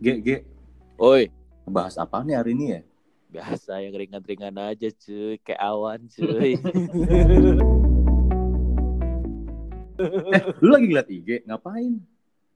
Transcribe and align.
Ge, 0.00 0.16
Ge, 0.24 0.36
Oi, 0.96 1.28
bahas 1.68 2.00
apa 2.00 2.24
nih 2.24 2.32
hari 2.32 2.56
ini 2.56 2.72
ya? 2.72 2.80
biasa 3.30 3.84
yang 3.84 3.92
ringan-ringan 4.00 4.56
aja 4.56 4.88
cuy, 4.96 5.36
kayak 5.44 5.60
awan 5.60 6.08
cuy. 6.08 6.56
Eh, 10.00 10.42
lu 10.64 10.72
lagi 10.72 10.88
ngeliat 10.88 11.12
IG, 11.12 11.44
ngapain? 11.44 12.00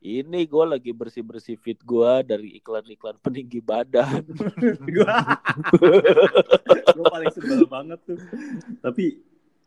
Ini 0.00 0.48
gue 0.48 0.64
lagi 0.64 0.96
bersih-bersih 0.96 1.60
fit 1.60 1.76
gue 1.76 2.12
dari 2.24 2.56
iklan-iklan 2.56 3.20
peninggi 3.20 3.60
badan. 3.60 4.24
gua 4.88 5.20
paling 7.12 7.28
sebel 7.36 7.68
banget 7.68 8.00
tuh. 8.08 8.16
Tapi 8.80 9.20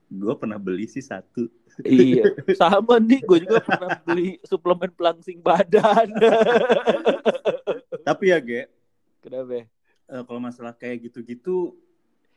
gua 0.10 0.34
pernah 0.34 0.58
beli 0.58 0.90
sih 0.90 1.06
satu. 1.06 1.46
iya, 1.86 2.34
sama 2.58 2.98
nih 2.98 3.22
gue 3.22 3.46
juga 3.46 3.62
pernah 3.62 4.02
beli 4.02 4.42
suplemen 4.42 4.90
pelangsing 4.98 5.38
badan. 5.46 6.10
Tapi 8.08 8.32
ya, 8.32 8.40
Ge, 8.40 8.72
Kenapa? 9.20 9.68
eh, 10.08 10.22
kalau 10.24 10.40
masalah 10.40 10.72
kayak 10.72 11.04
gitu-gitu 11.04 11.76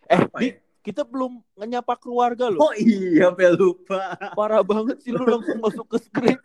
Eh, 0.04 0.18
Di, 0.34 0.46
ya? 0.50 0.54
kita 0.82 1.06
belum 1.06 1.38
nyapa 1.54 1.94
keluarga 1.94 2.50
loh. 2.50 2.58
Oh 2.58 2.74
iya, 2.74 3.30
sampai 3.30 3.54
lupa. 3.54 4.18
Parah 4.34 4.60
banget 4.60 4.98
sih 4.98 5.14
lu 5.14 5.22
langsung 5.22 5.54
masuk 5.62 5.86
ke 5.86 6.02
skrip. 6.02 6.42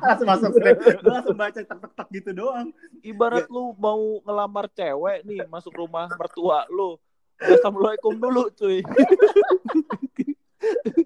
langsung 0.00 0.24
masuk 0.24 0.50
script. 0.56 0.80
Gua 1.04 1.12
langsung 1.12 1.36
baca 1.36 1.60
tek 1.60 1.68
tek 1.68 1.92
tek 1.92 2.08
gitu 2.08 2.30
doang. 2.32 2.72
Ibarat 3.04 3.52
lu 3.52 3.76
mau 3.76 4.24
ngelamar 4.24 4.72
cewek 4.72 5.28
nih 5.28 5.44
masuk 5.44 5.76
rumah 5.76 6.08
mertua 6.08 6.64
lu. 6.72 6.96
Assalamualaikum 7.36 8.16
dulu 8.16 8.48
cuy. 8.56 8.80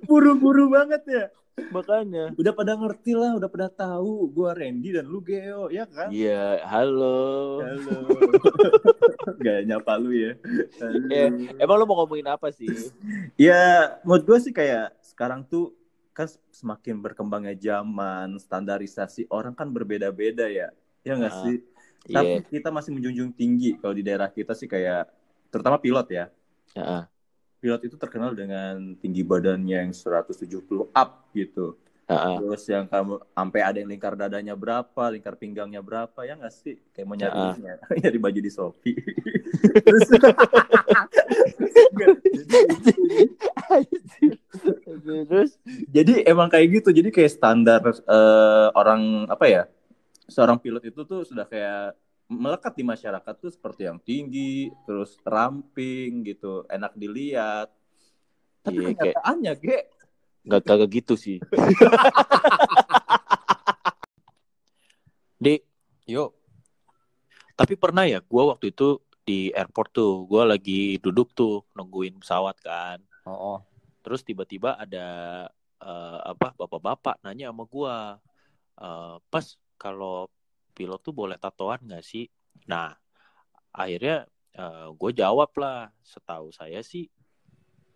Buru-buru 0.07 0.71
banget 0.71 1.03
ya. 1.07 1.25
Makanya. 1.55 2.35
Udah 2.35 2.53
pada 2.55 2.75
ngerti 2.75 3.15
lah, 3.15 3.39
udah 3.39 3.47
pada 3.47 3.69
tahu 3.71 4.27
gua 4.31 4.55
Randy 4.55 4.91
dan 4.95 5.07
lu 5.07 5.23
Geo, 5.23 5.71
ya 5.71 5.87
kan? 5.87 6.11
Iya, 6.11 6.63
halo. 6.67 7.63
Halo. 7.63 7.99
Gak 9.45 9.67
nyapa 9.67 9.95
lu 9.99 10.11
ya. 10.15 10.33
Halo. 10.83 11.07
Eh, 11.11 11.29
Emang 11.59 11.77
lu 11.79 11.85
mau 11.87 12.03
ngomongin 12.03 12.27
apa 12.27 12.51
sih? 12.51 12.71
Ya, 13.39 13.95
menurut 14.03 14.27
gue 14.27 14.39
sih 14.43 14.53
kayak 14.55 14.99
sekarang 15.03 15.47
tuh 15.47 15.75
kan 16.15 16.31
semakin 16.51 17.03
berkembangnya 17.03 17.55
zaman, 17.59 18.39
standarisasi 18.39 19.27
orang 19.31 19.55
kan 19.55 19.71
berbeda-beda 19.71 20.47
ya. 20.47 20.71
Ya 21.03 21.13
nggak 21.19 21.35
Ah, 21.35 21.43
sih? 21.47 21.57
Iya. 22.07 22.15
Tapi 22.19 22.35
kita 22.51 22.69
masih 22.71 22.91
menjunjung 22.95 23.31
tinggi 23.35 23.79
kalau 23.79 23.95
di 23.97 24.03
daerah 24.05 24.29
kita 24.29 24.55
sih 24.55 24.67
kayak 24.67 25.11
terutama 25.51 25.79
pilot 25.79 26.07
ya. 26.11 26.27
Heeh. 26.75 27.03
Pilot 27.65 27.81
itu 27.89 27.97
terkenal 27.97 28.37
dengan 28.37 28.93
tinggi 29.01 29.25
badannya 29.25 29.89
yang 29.89 29.93
170 29.97 30.93
up 30.93 31.25
gitu. 31.33 31.81
Heeh. 32.05 32.37
Terus 32.37 32.69
yang 32.69 32.85
kamu 32.85 33.17
sampai 33.33 33.61
ada 33.65 33.81
yang 33.81 33.89
lingkar 33.89 34.13
dadanya 34.13 34.53
berapa, 34.53 35.09
lingkar 35.09 35.41
pinggangnya 35.41 35.81
berapa, 35.81 36.29
ya 36.29 36.37
nggak 36.37 36.53
sih? 36.53 36.77
Kayak 36.93 37.07
mau 37.09 37.17
nyari 37.17 37.33
Ah. 37.33 37.57
nyari 38.05 38.19
baju 38.21 38.41
di 38.45 38.51
Shopee. 38.53 39.01
Terus 39.81 40.09
Terus 45.25 45.57
jadi 45.89 46.29
emang 46.29 46.53
kayak 46.53 46.85
gitu. 46.85 46.93
Jadi 46.93 47.09
kayak 47.09 47.33
standar 47.33 47.81
eh, 47.89 48.69
orang 48.77 49.25
apa 49.33 49.49
ya? 49.49 49.63
Seorang 50.29 50.61
pilot 50.61 50.85
itu 50.85 51.01
tuh 51.09 51.25
sudah 51.25 51.49
kayak 51.49 51.97
melekat 52.29 52.73
di 52.73 52.85
masyarakat 52.87 53.35
tuh 53.37 53.53
seperti 53.53 53.85
yang 53.85 54.01
tinggi, 54.01 54.73
terus 54.89 55.21
ramping 55.25 56.25
gitu, 56.25 56.65
enak 56.73 56.97
dilihat. 56.97 57.69
Tapi 58.65 58.81
Iya, 58.81 58.81
kayak- 58.81 58.97
kenyataannya, 58.97 59.53
Ge, 59.61 59.79
nggak 60.45 60.63
kagak 60.65 60.91
gitu 60.93 61.15
sih. 61.17 61.39
Di, 65.41 65.61
yuk. 66.09 66.33
tapi 67.55 67.79
pernah 67.79 68.03
ya 68.03 68.19
gua 68.19 68.57
waktu 68.57 68.75
itu 68.75 68.99
di 69.23 69.55
airport 69.55 69.95
tuh, 69.95 70.27
gua 70.27 70.43
lagi 70.43 70.99
duduk 70.99 71.31
tuh 71.37 71.63
nungguin 71.77 72.19
pesawat 72.19 72.57
kan. 72.59 72.99
Oh, 73.29 73.57
oh. 73.57 73.59
Terus 74.03 74.27
tiba-tiba 74.27 74.75
ada 74.75 75.07
eh, 75.85 76.19
apa 76.25 76.57
bapak-bapak 76.57 77.21
nanya 77.23 77.53
sama 77.53 77.65
gua, 77.69 78.19
eh, 78.81 79.17
pas 79.29 79.45
kalau 79.77 80.27
pilot 80.75 81.01
tuh 81.01 81.15
boleh 81.15 81.39
tatoan 81.39 81.79
nggak 81.81 82.03
sih? 82.03 82.27
Nah, 82.67 82.91
akhirnya 83.71 84.27
eh, 84.53 84.89
gue 84.91 85.11
jawab 85.15 85.55
lah, 85.57 85.89
setahu 86.03 86.51
saya 86.51 86.83
sih 86.83 87.07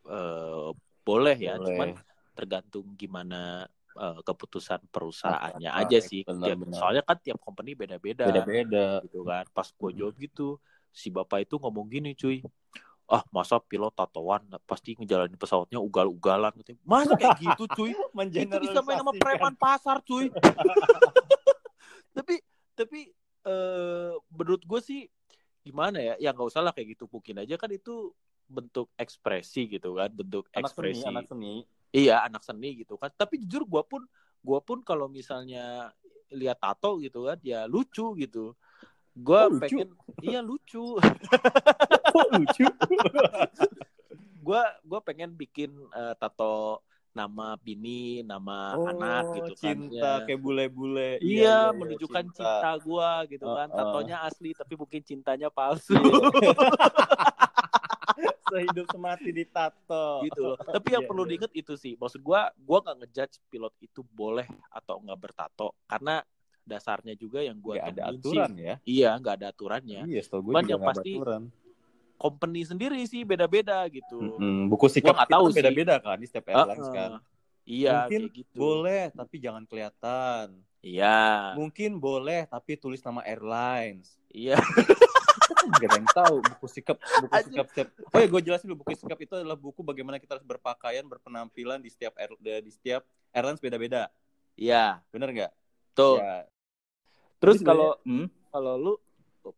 eh, 0.06 0.68
boleh 1.02 1.36
ya, 1.36 1.58
Boleh. 1.58 1.66
cuman 1.68 1.88
tergantung 2.32 2.86
gimana 2.94 3.66
eh, 3.98 4.20
keputusan 4.22 4.86
perusahaannya 4.88 5.68
Ah, 5.68 5.82
aja 5.82 5.98
sih. 5.98 6.22
benar, 6.22 6.54
Tiap- 6.54 6.60
benar. 6.62 6.78
soalnya 6.78 7.02
kan 7.02 7.18
tiap 7.18 7.38
company 7.42 7.74
beda-beda 7.74 8.30
Beda-beda. 8.30 9.02
gitu 9.02 9.26
kan. 9.26 9.44
Pas 9.50 9.66
gue 9.68 9.90
jawab 9.92 10.14
gitu, 10.16 10.56
si 10.94 11.10
bapak 11.10 11.44
itu 11.44 11.58
ngomong 11.58 11.90
gini 11.90 12.14
cuy. 12.14 12.40
Ah 13.08 13.24
masa 13.32 13.56
pilot 13.56 13.96
tatoan 13.96 14.44
pasti 14.68 14.92
ngejalanin 14.92 15.40
pesawatnya 15.40 15.80
ugal-ugalan 15.80 16.52
Katanya, 16.52 16.76
Masa 16.84 17.16
kayak 17.16 17.40
gitu 17.40 17.64
cuy 17.72 17.96
Itu 18.44 18.56
bisa 18.60 18.84
main 18.84 19.00
sama 19.00 19.16
preman 19.16 19.56
pasar 19.56 20.04
cuy 20.04 20.28
Tapi 22.16 22.36
Tapi 22.78 23.10
eh, 23.42 24.12
Menurut 24.30 24.62
gue 24.62 24.78
sih 24.78 25.10
Gimana 25.66 25.98
ya 25.98 26.14
Ya 26.22 26.30
nggak 26.30 26.48
usah 26.54 26.62
lah 26.62 26.70
kayak 26.70 26.94
gitu 26.94 27.10
Mungkin 27.10 27.42
aja 27.42 27.58
kan 27.58 27.74
itu 27.74 28.14
Bentuk 28.46 28.88
ekspresi 28.94 29.66
gitu 29.66 29.98
kan 29.98 30.08
Bentuk 30.14 30.46
Anak 30.54 30.70
seni, 30.72 30.94
ekspresi 30.94 31.04
anak 31.10 31.26
seni. 31.26 31.54
Iya 31.88 32.20
anak 32.20 32.44
seni 32.44 32.84
gitu 32.84 33.00
kan. 33.00 33.08
Tapi 33.12 33.40
jujur 33.44 33.64
gue 33.64 33.82
pun 33.84 34.04
gue 34.38 34.58
pun 34.60 34.78
kalau 34.84 35.08
misalnya 35.08 35.88
lihat 36.28 36.60
tato 36.60 37.00
gitu 37.00 37.24
kan 37.24 37.40
ya 37.40 37.64
lucu 37.64 38.12
gitu. 38.16 38.52
Gue 39.16 39.40
Oh, 39.40 39.48
lucu? 39.48 39.60
pengen 39.80 39.88
iya 40.20 40.40
lucu. 40.44 41.00
Kok 42.12 42.28
lucu? 42.36 42.64
Gue 44.48 44.62
gue 44.84 45.00
pengen 45.04 45.36
bikin 45.36 45.76
eh, 45.92 46.14
tato 46.16 46.80
nama 47.18 47.58
bini, 47.58 48.22
nama 48.22 48.78
anak 48.78 49.24
gitu 49.42 49.52
kan. 49.52 49.74
Oh, 49.74 49.90
cinta 49.90 50.12
Ya. 50.14 50.22
kayak 50.22 50.38
bule-bule. 50.38 51.10
Iya, 51.18 51.74
menunjukkan 51.74 52.24
cinta, 52.30 52.70
gue 52.78 53.10
gitu 53.34 53.46
kan. 53.50 53.66
Uh, 53.66 53.74
uh. 53.74 53.78
Tatonya 53.82 54.16
asli 54.22 54.54
tapi 54.54 54.78
mungkin 54.78 55.02
cintanya 55.02 55.50
palsu 55.50 55.98
Sehidup 58.48 58.86
semati 58.88 59.28
ditato. 59.30 60.24
gitu 60.24 60.40
loh. 60.40 60.56
Tapi 60.74 60.88
yang 60.96 61.04
Iya, 61.04 61.08
perlu 61.10 61.22
iya. 61.22 61.30
diingat 61.36 61.52
itu 61.52 61.74
sih. 61.76 61.92
Maksud 62.00 62.24
gue 62.24 62.40
gue 62.56 62.78
nggak 62.80 62.96
ngejudge 63.04 63.34
pilot 63.46 63.74
itu 63.78 64.00
boleh 64.08 64.48
atau 64.72 64.96
nggak 65.04 65.18
bertato 65.20 65.76
karena 65.84 66.24
dasarnya 66.64 67.12
juga 67.12 67.40
yang 67.40 67.60
gue 67.60 67.76
Gak 67.76 67.92
ada 67.92 68.02
aturan 68.08 68.52
ya. 68.56 68.74
Iya, 68.84 69.10
nggak 69.20 69.34
ada 69.40 69.46
aturannya. 69.52 70.00
Iya, 70.08 70.20
setahu 70.24 70.48
Cuman 70.48 70.64
juga 70.64 70.72
yang 70.72 70.82
pasti 70.84 71.10
aturan. 71.12 71.42
Company 72.18 72.66
sendiri 72.66 72.98
sih 73.06 73.22
beda-beda 73.22 73.86
gitu. 73.88 74.18
Mm-mm. 74.18 74.66
Buku 74.66 74.90
sikap 74.90 75.14
kita 75.14 75.30
tahu 75.30 75.48
kan 75.48 75.56
beda-beda 75.56 75.94
kan 76.02 76.18
di 76.18 76.26
setiap 76.26 76.50
airlines 76.50 76.90
Heeh. 76.90 76.96
kan. 76.98 77.10
Iya, 77.68 77.92
Mungkin 78.04 78.20
kayak 78.26 78.38
gitu. 78.42 78.56
Boleh, 78.58 79.02
tapi 79.14 79.36
jangan 79.38 79.62
kelihatan. 79.68 80.46
Iya, 80.82 81.52
Mungkin 81.54 81.90
boleh, 82.00 82.48
tapi 82.48 82.74
tulis 82.80 82.98
nama 83.04 83.22
airlines. 83.22 84.18
iya. 84.34 84.58
Gak 85.68 85.84
ada 85.84 85.96
yang 86.00 86.08
tahu 86.16 86.36
buku 86.44 86.66
sikap 86.70 86.96
buku 86.96 87.34
Anjing. 87.34 87.52
sikap 87.52 87.66
setiap. 87.68 87.88
Oh 88.08 88.18
ya, 88.20 88.26
gue 88.28 88.40
jelasin 88.40 88.66
dulu 88.72 88.84
buku 88.84 88.96
sikap 88.96 89.18
itu 89.20 89.32
adalah 89.36 89.56
buku 89.56 89.84
bagaimana 89.84 90.16
kita 90.16 90.36
harus 90.40 90.46
berpakaian, 90.48 91.04
berpenampilan 91.04 91.80
di 91.80 91.92
setiap 91.92 92.16
air, 92.16 92.32
di 92.40 92.72
setiap 92.72 93.04
airlines 93.36 93.60
beda-beda. 93.60 94.08
Iya, 94.56 95.04
Bener 95.12 95.28
nggak? 95.30 95.52
tuh. 95.92 96.22
Ya. 96.22 96.46
Terus 97.42 97.58
kalau 97.60 97.98
hmm? 98.06 98.26
kalau 98.48 98.74
lu 98.80 98.92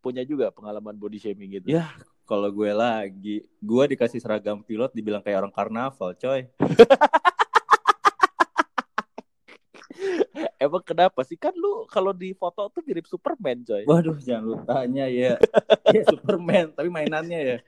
punya 0.00 0.24
juga 0.26 0.50
pengalaman 0.50 0.96
body 0.96 1.18
shaming 1.20 1.60
gitu. 1.60 1.78
Ya. 1.78 1.88
Kalau 2.30 2.46
gue 2.46 2.70
lagi, 2.70 3.42
gue 3.42 3.84
dikasih 3.90 4.22
seragam 4.22 4.62
pilot 4.62 4.94
dibilang 4.94 5.18
kayak 5.18 5.42
orang 5.42 5.50
karnaval, 5.50 6.14
coy. 6.14 6.46
Emang 10.62 10.78
kenapa 10.86 11.26
sih? 11.26 11.34
Kan 11.34 11.50
lu 11.58 11.90
kalau 11.90 12.14
di 12.14 12.30
foto 12.30 12.70
tuh 12.70 12.86
mirip 12.86 13.10
Superman, 13.10 13.66
coy. 13.66 13.82
Waduh, 13.82 14.14
jangan 14.22 14.46
lu 14.46 14.54
tanya 14.62 15.10
ya. 15.10 15.42
ya 15.98 16.06
Superman, 16.06 16.70
tapi 16.70 16.86
mainannya 16.86 17.40
ya. 17.42 17.58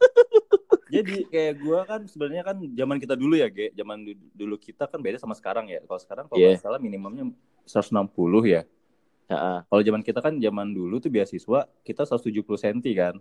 Jadi 0.92 1.24
kayak 1.32 1.56
gue 1.56 1.80
kan 1.88 2.04
sebenarnya 2.04 2.44
kan 2.44 2.60
zaman 2.60 3.00
kita 3.00 3.16
dulu 3.16 3.40
ya, 3.40 3.48
Ge. 3.48 3.72
Zaman 3.72 4.04
du- 4.04 4.20
dulu 4.36 4.60
kita 4.60 4.84
kan 4.84 5.00
beda 5.00 5.16
sama 5.16 5.32
sekarang 5.32 5.64
ya. 5.72 5.80
Kalau 5.88 6.00
sekarang 6.04 6.28
kalau 6.28 6.44
nggak 6.44 6.60
salah 6.60 6.76
minimumnya 6.76 7.24
160 7.64 8.44
ya. 8.44 8.68
Heeh, 9.32 9.58
Kalau 9.64 9.80
zaman 9.80 10.04
kita 10.04 10.20
kan 10.20 10.36
zaman 10.36 10.76
dulu 10.76 11.00
tuh 11.00 11.08
beasiswa 11.08 11.64
kita 11.88 12.04
170 12.04 12.60
cm 12.60 12.84
kan. 12.92 13.16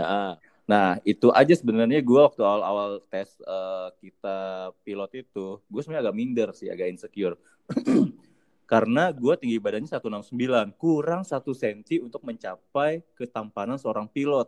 Heeh. 0.00 0.32
Nah, 0.70 1.02
itu 1.02 1.34
aja 1.34 1.50
sebenarnya 1.50 1.98
gue 1.98 2.20
waktu 2.20 2.40
awal-awal 2.46 3.02
tes 3.10 3.36
eh, 3.42 3.88
kita 3.98 4.70
pilot 4.86 5.10
itu, 5.26 5.58
gue 5.66 5.80
sebenarnya 5.82 6.08
agak 6.08 6.16
minder 6.16 6.48
sih, 6.54 6.70
agak 6.70 6.88
insecure. 6.94 7.34
Karena 8.70 9.10
gue 9.10 9.34
tinggi 9.34 9.58
badannya 9.58 9.90
169, 9.90 10.30
kurang 10.78 11.26
1 11.26 11.50
cm 11.50 12.06
untuk 12.06 12.22
mencapai 12.22 13.02
ketampanan 13.18 13.82
seorang 13.82 14.06
pilot. 14.06 14.46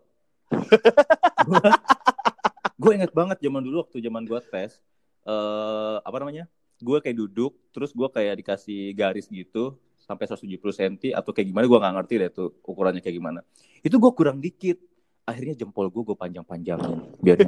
gue 2.83 2.93
inget 2.95 3.11
banget 3.11 3.43
zaman 3.43 3.63
dulu 3.67 3.83
waktu 3.83 3.99
zaman 3.99 4.23
gue 4.23 4.41
tes, 4.47 4.79
eh 5.27 5.97
apa 6.07 6.17
namanya? 6.23 6.47
Gue 6.79 7.03
kayak 7.03 7.19
duduk, 7.19 7.59
terus 7.75 7.91
gue 7.91 8.07
kayak 8.07 8.39
dikasih 8.39 8.95
garis 8.95 9.27
gitu 9.27 9.75
sampai 10.03 10.27
170 10.27 10.75
cm 10.75 11.15
atau 11.15 11.31
kayak 11.31 11.47
gimana 11.55 11.65
gue 11.71 11.79
nggak 11.79 11.95
ngerti 11.95 12.15
deh 12.19 12.31
tuh 12.35 12.49
ukurannya 12.67 12.99
kayak 12.99 13.17
gimana 13.23 13.41
itu 13.87 13.97
gue 14.03 14.13
kurang 14.19 14.43
dikit 14.43 14.83
akhirnya 15.23 15.55
jempol 15.55 15.87
gue 15.87 16.03
gue 16.03 16.17
panjang 16.19 16.43
panjangin 16.43 16.99
biar 17.23 17.39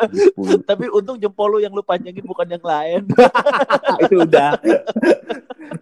tapi 0.70 0.88
untung 0.88 1.20
jempol 1.20 1.52
lu 1.52 1.58
yang 1.60 1.72
lu 1.76 1.84
panjangin 1.84 2.24
bukan 2.24 2.48
yang 2.48 2.64
lain. 2.64 3.04
Itu 4.08 4.24
udah. 4.24 4.56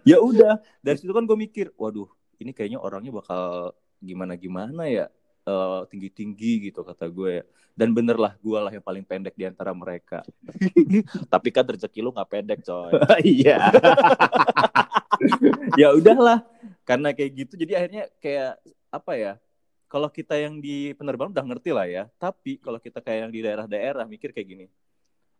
Ya 0.03 0.17
udah. 0.19 0.59
Dari 0.83 0.97
situ 0.99 1.15
kan 1.15 1.23
gue 1.23 1.37
mikir 1.39 1.71
waduh 1.79 2.11
ini 2.39 2.51
kayaknya 2.51 2.79
orangnya 2.79 3.15
bakal 3.15 3.71
gimana 3.99 4.35
gimana 4.39 4.87
ya 4.87 5.11
uh, 5.47 5.83
eh, 5.83 5.91
tinggi 5.91 6.09
tinggi 6.11 6.51
gitu 6.71 6.83
kata 6.83 7.07
gue 7.07 7.39
ya. 7.39 7.43
Dan 7.71 7.95
bener 7.95 8.19
lah 8.19 8.35
gue 8.43 8.59
lah 8.59 8.71
yang 8.75 8.83
paling 8.83 9.07
pendek 9.07 9.39
di 9.39 9.47
antara 9.47 9.71
mereka. 9.71 10.27
Tapi 11.33 11.49
kan 11.55 11.63
rezeki 11.63 12.03
lu 12.03 12.11
nggak 12.11 12.29
pendek 12.29 12.59
coy. 12.67 12.91
Iya. 13.23 13.71
Ya 15.79 15.95
udahlah. 15.95 16.43
Karena 16.83 17.15
kayak 17.15 17.31
gitu 17.31 17.53
jadi 17.55 17.79
akhirnya 17.79 18.03
kayak 18.19 18.59
apa 18.91 19.13
ya 19.15 19.33
kalau 19.89 20.07
kita 20.13 20.37
yang 20.37 20.61
di 20.61 20.93
penerbangan 20.93 21.33
udah 21.33 21.47
ngerti 21.49 21.69
lah 21.73 21.89
ya. 21.89 22.03
Tapi 22.21 22.61
kalau 22.61 22.77
kita 22.77 23.01
kayak 23.01 23.27
yang 23.27 23.31
di 23.33 23.39
daerah-daerah 23.41 24.05
mikir 24.05 24.29
kayak 24.29 24.47
gini. 24.47 24.65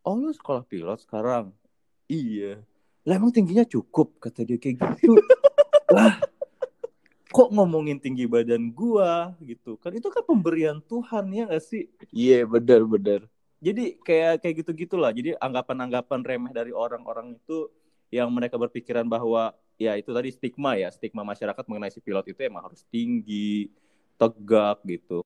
Oh 0.02 0.18
lu 0.18 0.34
sekolah 0.34 0.66
pilot 0.66 1.00
sekarang? 1.06 1.54
Iya. 2.10 2.66
Lah 3.06 3.14
emang 3.16 3.30
tingginya 3.30 3.64
cukup 3.64 4.18
kata 4.18 4.42
dia 4.42 4.58
kayak 4.58 4.82
gitu. 4.82 5.14
lah 5.96 6.18
kok 7.30 7.50
ngomongin 7.54 8.02
tinggi 8.02 8.26
badan 8.26 8.74
gua 8.74 9.38
gitu 9.42 9.78
kan 9.78 9.94
itu 9.94 10.10
kan 10.10 10.26
pemberian 10.26 10.82
Tuhan 10.82 11.30
ya 11.30 11.46
gak 11.46 11.62
sih 11.62 11.86
iya 12.10 12.42
yeah, 12.42 12.44
benar 12.46 12.82
benar 12.90 13.22
jadi 13.62 13.98
kayak 14.02 14.42
kayak 14.42 14.56
gitu 14.66 14.72
gitulah 14.86 15.14
jadi 15.14 15.38
anggapan-anggapan 15.38 16.26
remeh 16.26 16.54
dari 16.54 16.74
orang-orang 16.74 17.38
itu 17.38 17.70
yang 18.10 18.34
mereka 18.34 18.58
berpikiran 18.58 19.06
bahwa 19.06 19.54
ya 19.78 19.94
itu 19.94 20.10
tadi 20.10 20.34
stigma 20.34 20.74
ya 20.74 20.90
stigma 20.90 21.22
masyarakat 21.22 21.62
mengenai 21.70 21.94
si 21.94 22.02
pilot 22.02 22.26
itu 22.34 22.42
emang 22.42 22.66
harus 22.66 22.82
tinggi 22.90 23.70
tegak 24.20 24.84
gitu. 24.84 25.24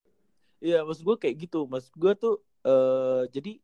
Iya 0.61 0.85
maksud 0.85 1.03
gue 1.03 1.17
kayak 1.17 1.35
gitu. 1.49 1.65
Maksud 1.65 1.93
gue 1.97 2.13
tuh 2.13 2.35
uh, 2.63 3.25
jadi 3.33 3.57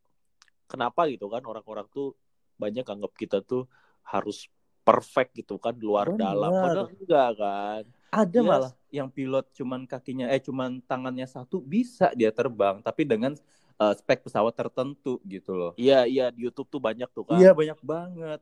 kenapa 0.65 1.05
gitu 1.07 1.29
kan 1.29 1.45
orang-orang 1.45 1.85
tuh 1.93 2.17
banyak 2.59 2.83
anggap 2.83 3.13
kita 3.15 3.39
tuh 3.45 3.69
harus 4.03 4.49
perfect 4.81 5.37
gitu 5.37 5.61
kan 5.61 5.77
luar 5.77 6.09
Benar. 6.09 6.19
dalam. 6.19 6.51
Padahal 6.51 6.87
enggak 6.89 7.29
kan. 7.37 7.83
Ada 8.09 8.39
yes. 8.41 8.47
malah 8.49 8.71
yang 8.89 9.09
pilot 9.13 9.45
cuman 9.53 9.85
kakinya 9.85 10.25
eh 10.33 10.41
cuman 10.41 10.81
tangannya 10.81 11.29
satu 11.29 11.61
bisa 11.61 12.09
dia 12.17 12.33
terbang 12.33 12.81
tapi 12.81 13.05
dengan 13.05 13.37
uh, 13.77 13.93
spek 13.93 14.25
pesawat 14.25 14.51
tertentu 14.57 15.21
gitu 15.23 15.53
loh. 15.53 15.71
Iya 15.77 16.09
iya 16.09 16.25
di 16.33 16.49
YouTube 16.49 16.67
tuh 16.73 16.81
banyak 16.81 17.07
tuh 17.13 17.23
kan. 17.23 17.37
Iya 17.37 17.53
banyak 17.53 17.79
banget. 17.85 18.41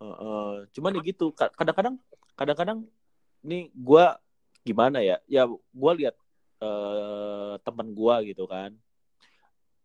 Uh, 0.00 0.08
uh, 0.08 0.52
cuman 0.72 0.96
ya 0.96 1.00
gitu. 1.12 1.30
Kadang-kadang 1.36 2.00
kadang-kadang 2.34 2.78
nih 3.44 3.68
gue 3.70 4.04
gimana 4.66 4.98
ya 4.98 5.22
ya 5.30 5.46
gue 5.46 5.92
lihat 6.02 6.16
uh, 6.58 7.54
temen 7.62 7.94
gue 7.94 8.14
gitu 8.34 8.50
kan 8.50 8.74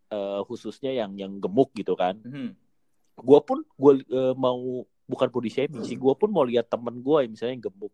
uh, 0.09 0.41
khususnya 0.49 0.89
yang 0.89 1.13
yang 1.15 1.37
gemuk 1.37 1.69
gitu 1.77 1.93
kan 1.93 2.17
hmm. 2.17 2.57
gue 3.21 3.39
pun 3.45 3.61
gue 3.61 3.93
uh, 4.09 4.33
mau 4.33 4.81
bukan 5.05 5.27
body 5.29 5.51
shaming 5.53 5.85
sih 5.85 5.99
gue 5.99 6.13
pun 6.17 6.33
mau 6.33 6.41
lihat 6.41 6.65
temen 6.65 6.97
gue 6.97 7.19
misalnya 7.29 7.53
yang 7.61 7.65
gemuk 7.69 7.93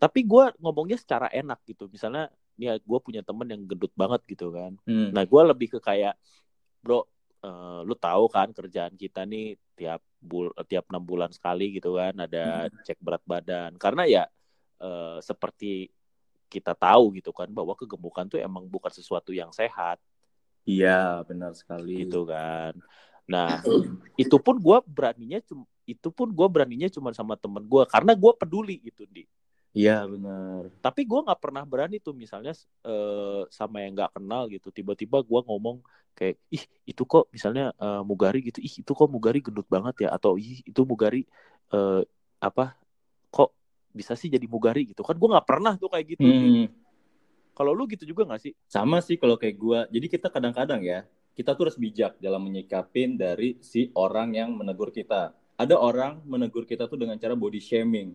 tapi 0.00 0.24
gue 0.24 0.44
ngomongnya 0.58 0.96
secara 0.96 1.28
enak 1.30 1.60
gitu 1.68 1.86
misalnya 1.86 2.32
ya 2.56 2.76
gue 2.76 2.98
punya 3.00 3.20
temen 3.20 3.46
yang 3.48 3.62
gendut 3.68 3.92
banget 3.94 4.20
gitu 4.26 4.50
kan 4.50 4.74
hmm. 4.88 5.12
nah 5.14 5.22
gue 5.22 5.42
lebih 5.44 5.76
ke 5.76 5.78
kayak 5.78 6.16
bro 6.80 7.04
uh, 7.44 7.84
lu 7.84 7.92
tahu 7.96 8.28
kan 8.32 8.52
kerjaan 8.52 8.96
kita 8.96 9.28
nih 9.28 9.56
tiap 9.76 10.00
bul 10.20 10.52
tiap 10.68 10.88
enam 10.92 11.04
bulan 11.04 11.32
sekali 11.32 11.76
gitu 11.76 11.96
kan 11.96 12.16
ada 12.16 12.68
hmm. 12.68 12.84
cek 12.84 12.98
berat 13.00 13.24
badan 13.24 13.76
karena 13.76 14.04
ya 14.08 14.24
uh, 14.80 15.18
seperti 15.22 15.92
kita 16.50 16.74
tahu 16.74 17.14
gitu 17.14 17.30
kan 17.30 17.46
bahwa 17.46 17.78
kegemukan 17.78 18.26
tuh 18.26 18.42
emang 18.42 18.66
bukan 18.66 18.90
sesuatu 18.90 19.30
yang 19.30 19.54
sehat. 19.54 20.02
Iya 20.66 21.22
benar 21.24 21.54
sekali. 21.54 22.04
Itu 22.04 22.26
kan. 22.26 22.74
Nah 23.30 23.62
itu 24.22 24.36
pun 24.42 24.58
gue 24.58 24.78
beraninya 24.82 25.38
itu 25.86 26.08
pun 26.10 26.28
gue 26.34 26.48
beraninya 26.50 26.90
cuma 26.90 27.14
sama 27.14 27.38
temen 27.38 27.62
gue 27.62 27.82
karena 27.86 28.12
gue 28.18 28.32
peduli 28.34 28.82
gitu 28.82 29.06
di. 29.06 29.24
Iya 29.70 30.02
benar. 30.10 30.66
Tapi 30.82 31.06
gue 31.06 31.20
nggak 31.22 31.40
pernah 31.40 31.62
berani 31.62 32.02
tuh 32.02 32.10
misalnya 32.10 32.50
uh, 32.82 33.46
sama 33.46 33.86
yang 33.86 33.94
nggak 33.94 34.18
kenal 34.18 34.50
gitu. 34.50 34.74
Tiba-tiba 34.74 35.22
gue 35.22 35.40
ngomong 35.46 35.78
kayak 36.18 36.42
ih 36.50 36.66
itu 36.90 37.06
kok 37.06 37.30
misalnya 37.30 37.70
uh, 37.78 38.02
Mugari 38.02 38.42
gitu. 38.42 38.58
Ih 38.58 38.82
itu 38.82 38.90
kok 38.90 39.06
Mugari 39.06 39.38
gendut 39.38 39.70
banget 39.70 40.06
ya 40.06 40.08
atau 40.10 40.34
ih 40.34 40.66
itu 40.66 40.82
Mugari 40.82 41.22
uh, 41.70 42.02
apa 42.42 42.74
kok 43.30 43.54
bisa 43.90 44.14
sih 44.14 44.30
jadi 44.30 44.46
mugari 44.46 44.86
gitu 44.90 45.02
kan 45.02 45.18
gue 45.18 45.28
nggak 45.28 45.46
pernah 45.46 45.74
tuh 45.74 45.90
kayak 45.90 46.06
gitu 46.16 46.26
hmm. 46.26 46.66
kalau 47.54 47.74
lu 47.74 47.86
gitu 47.90 48.06
juga 48.06 48.26
nggak 48.26 48.40
sih 48.40 48.52
sama 48.70 49.02
sih 49.02 49.18
kalau 49.18 49.34
kayak 49.34 49.56
gue 49.58 49.78
jadi 49.90 50.06
kita 50.06 50.26
kadang-kadang 50.30 50.80
ya 50.82 51.02
kita 51.34 51.54
tuh 51.54 51.70
harus 51.70 51.78
bijak 51.78 52.18
dalam 52.22 52.42
menyikapin 52.46 53.18
dari 53.18 53.58
si 53.62 53.90
orang 53.98 54.34
yang 54.34 54.54
menegur 54.54 54.94
kita 54.94 55.34
ada 55.58 55.76
orang 55.76 56.22
menegur 56.24 56.64
kita 56.64 56.86
tuh 56.86 56.96
dengan 56.96 57.18
cara 57.18 57.34
body 57.34 57.58
shaming 57.58 58.14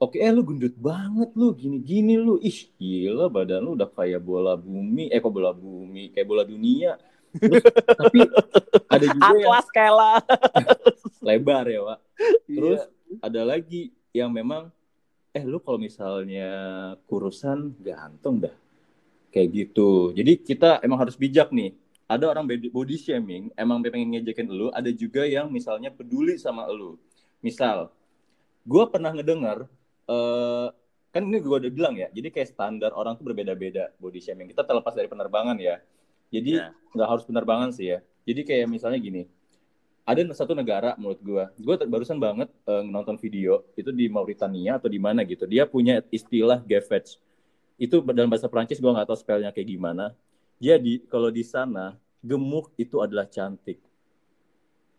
Oke, 0.00 0.16
eh 0.16 0.32
lu 0.32 0.40
gendut 0.40 0.72
banget 0.80 1.28
lu, 1.36 1.52
gini-gini 1.52 2.16
lu. 2.16 2.40
Ih, 2.40 2.72
gila 2.80 3.28
badan 3.28 3.60
lu 3.60 3.76
udah 3.76 3.84
kayak 3.84 4.24
bola 4.24 4.56
bumi. 4.56 5.12
Eh, 5.12 5.20
kok 5.20 5.28
bola 5.28 5.52
bumi? 5.52 6.08
Kayak 6.08 6.24
bola 6.24 6.42
dunia. 6.48 6.96
Terus, 7.36 7.60
tapi 8.00 8.24
ada 8.88 9.06
juga 9.12 9.28
Atlas 9.28 9.68
yang... 9.68 9.76
Kela. 9.76 10.12
lebar 11.28 11.64
ya, 11.68 11.80
Pak. 11.84 11.98
Terus 12.48 12.80
iya. 12.88 13.20
ada 13.20 13.42
lagi 13.44 13.92
yang 14.16 14.32
memang 14.32 14.72
eh 15.30 15.44
lu 15.46 15.62
kalau 15.62 15.78
misalnya 15.78 16.48
kurusan 17.06 17.74
ganteng 17.78 18.48
dah. 18.48 18.54
Kayak 19.30 19.48
gitu. 19.54 20.10
Jadi 20.10 20.42
kita 20.42 20.82
emang 20.82 21.06
harus 21.06 21.14
bijak 21.14 21.54
nih. 21.54 21.74
Ada 22.10 22.26
orang 22.26 22.42
body 22.50 22.96
shaming 22.98 23.54
emang 23.54 23.78
pengen 23.86 24.10
ngejekin 24.10 24.50
lu 24.50 24.66
ada 24.74 24.90
juga 24.90 25.22
yang 25.22 25.46
misalnya 25.46 25.94
peduli 25.94 26.34
sama 26.34 26.66
lu. 26.66 26.98
Misal 27.38 27.94
gue 28.66 28.84
pernah 28.90 29.14
ngedengar 29.14 29.70
uh, 30.10 30.68
kan 31.14 31.22
ini 31.22 31.38
gue 31.38 31.56
udah 31.62 31.72
bilang 31.72 31.94
ya 31.98 32.10
jadi 32.10 32.28
kayak 32.30 32.54
standar 32.54 32.90
orang 32.94 33.14
tuh 33.14 33.30
berbeda-beda 33.30 33.94
body 34.02 34.18
shaming. 34.18 34.50
Kita 34.50 34.66
terlepas 34.66 34.98
dari 34.98 35.06
penerbangan 35.06 35.54
ya. 35.62 35.78
Jadi 36.34 36.58
ya. 36.58 36.74
nggak 36.74 37.06
yeah. 37.06 37.12
harus 37.14 37.22
penerbangan 37.22 37.70
sih 37.70 37.94
ya. 37.94 38.02
Jadi 38.26 38.42
kayak 38.42 38.66
misalnya 38.66 38.98
gini 38.98 39.22
ada 40.10 40.34
satu 40.34 40.52
negara 40.58 40.98
menurut 40.98 41.20
gue 41.22 41.44
gue 41.62 41.74
barusan 41.86 42.18
banget 42.18 42.50
uh, 42.66 42.82
nonton 42.82 43.14
video 43.14 43.62
itu 43.78 43.94
di 43.94 44.10
Mauritania 44.10 44.76
atau 44.76 44.90
di 44.90 44.98
mana 44.98 45.22
gitu. 45.22 45.46
Dia 45.46 45.64
punya 45.70 46.02
istilah 46.10 46.58
gavage. 46.66 47.22
Itu 47.80 48.02
dalam 48.02 48.28
bahasa 48.28 48.50
Prancis 48.50 48.82
gue 48.82 48.90
nggak 48.90 49.06
tahu 49.06 49.18
spellnya 49.18 49.54
kayak 49.54 49.68
gimana. 49.70 50.12
Jadi 50.60 51.06
kalau 51.08 51.32
di 51.32 51.46
sana 51.46 51.96
gemuk 52.20 52.74
itu 52.76 53.00
adalah 53.00 53.24
cantik. 53.30 53.80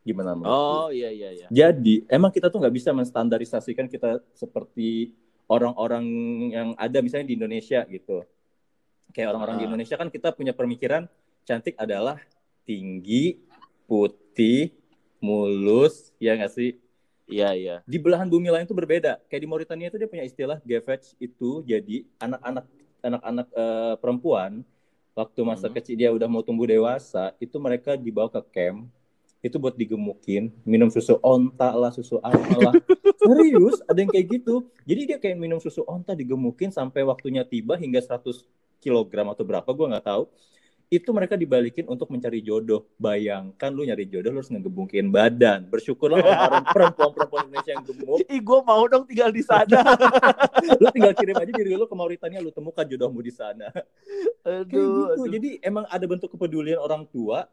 Gimana 0.01 0.33
menurut 0.33 0.49
oh 0.49 0.89
iya 0.89 1.13
iya 1.13 1.29
iya. 1.29 1.47
Jadi 1.51 2.09
emang 2.09 2.33
kita 2.33 2.49
tuh 2.49 2.57
nggak 2.57 2.73
bisa 2.73 2.89
menstandarisasikan 2.89 3.85
kita 3.85 4.23
seperti 4.33 5.13
orang-orang 5.45 6.05
yang 6.49 6.69
ada 6.79 7.03
misalnya 7.03 7.29
di 7.29 7.35
Indonesia 7.37 7.85
gitu. 7.85 8.25
Kayak 9.13 9.35
orang-orang 9.35 9.55
di 9.61 9.63
ah. 9.65 9.69
Indonesia 9.69 9.95
kan 9.99 10.09
kita 10.09 10.33
punya 10.33 10.55
pemikiran 10.57 11.05
cantik 11.45 11.77
adalah 11.77 12.17
tinggi 12.65 13.37
putih 13.85 14.80
mulus, 15.21 16.11
ya 16.17 16.33
nggak 16.33 16.51
sih? 16.51 16.75
Iya, 17.31 17.55
iya. 17.55 17.75
Di 17.87 17.95
belahan 17.95 18.27
bumi 18.27 18.51
lain 18.51 18.67
itu 18.67 18.75
berbeda. 18.75 19.23
Kayak 19.31 19.41
di 19.45 19.47
Mauritania 19.47 19.87
itu 19.87 19.95
dia 20.01 20.09
punya 20.09 20.25
istilah 20.27 20.57
gavage 20.67 21.15
itu 21.21 21.63
jadi 21.63 22.03
anak-anak 22.19 22.65
anak-anak 23.01 23.47
uh, 23.55 23.95
perempuan 23.97 24.61
waktu 25.15 25.39
masa 25.47 25.71
hmm. 25.71 25.75
kecil 25.79 25.95
dia 25.95 26.09
udah 26.11 26.27
mau 26.27 26.43
tumbuh 26.43 26.67
dewasa, 26.67 27.31
itu 27.39 27.55
mereka 27.61 27.95
dibawa 27.95 28.27
ke 28.27 28.41
camp 28.51 28.91
itu 29.41 29.57
buat 29.57 29.73
digemukin, 29.73 30.53
minum 30.61 30.93
susu 30.93 31.17
onta 31.17 31.73
lah, 31.73 31.89
susu 31.89 32.21
apa 32.21 32.57
lah. 32.61 32.73
Serius, 33.25 33.81
ada 33.89 33.97
yang 33.97 34.13
kayak 34.13 34.37
gitu. 34.37 34.69
Jadi 34.85 35.01
dia 35.09 35.17
kayak 35.17 35.33
minum 35.33 35.57
susu 35.57 35.81
onta 35.89 36.13
digemukin 36.13 36.69
sampai 36.69 37.01
waktunya 37.01 37.41
tiba 37.41 37.73
hingga 37.73 37.97
100 37.97 38.21
kilogram 38.77 39.33
atau 39.33 39.41
berapa, 39.41 39.65
gue 39.65 39.87
nggak 39.97 40.05
tahu 40.05 40.29
itu 40.91 41.07
mereka 41.15 41.39
dibalikin 41.39 41.87
untuk 41.87 42.11
mencari 42.11 42.43
jodoh. 42.43 42.83
Bayangkan 42.99 43.71
lu 43.71 43.87
nyari 43.87 44.11
jodoh 44.11 44.35
lu 44.35 44.43
harus 44.43 44.51
ngegebungkin 44.51 45.07
badan. 45.07 45.63
Bersyukurlah 45.71 46.19
orang 46.19 46.67
perempuan-perempuan 46.67 47.47
Indonesia 47.47 47.71
yang 47.71 47.85
gemuk. 47.87 48.19
Ih, 48.27 48.41
gue 48.43 48.59
mau 48.67 48.83
dong 48.91 49.07
tinggal 49.07 49.31
di 49.31 49.39
sana. 49.39 49.79
lu 50.83 50.91
tinggal 50.91 51.15
kirim 51.15 51.39
aja 51.39 51.51
diri 51.55 51.79
lu 51.79 51.87
ke 51.87 51.95
Mauritania, 51.95 52.43
lu 52.43 52.51
temukan 52.51 52.83
jodohmu 52.83 53.23
di 53.23 53.31
sana. 53.31 53.71
Aduh, 54.43 54.67
Kayak 54.67 54.67
gitu. 54.67 55.11
Aduh. 55.15 55.27
Jadi 55.31 55.49
emang 55.63 55.87
ada 55.87 56.03
bentuk 56.03 56.27
kepedulian 56.35 56.83
orang 56.83 57.07
tua, 57.07 57.47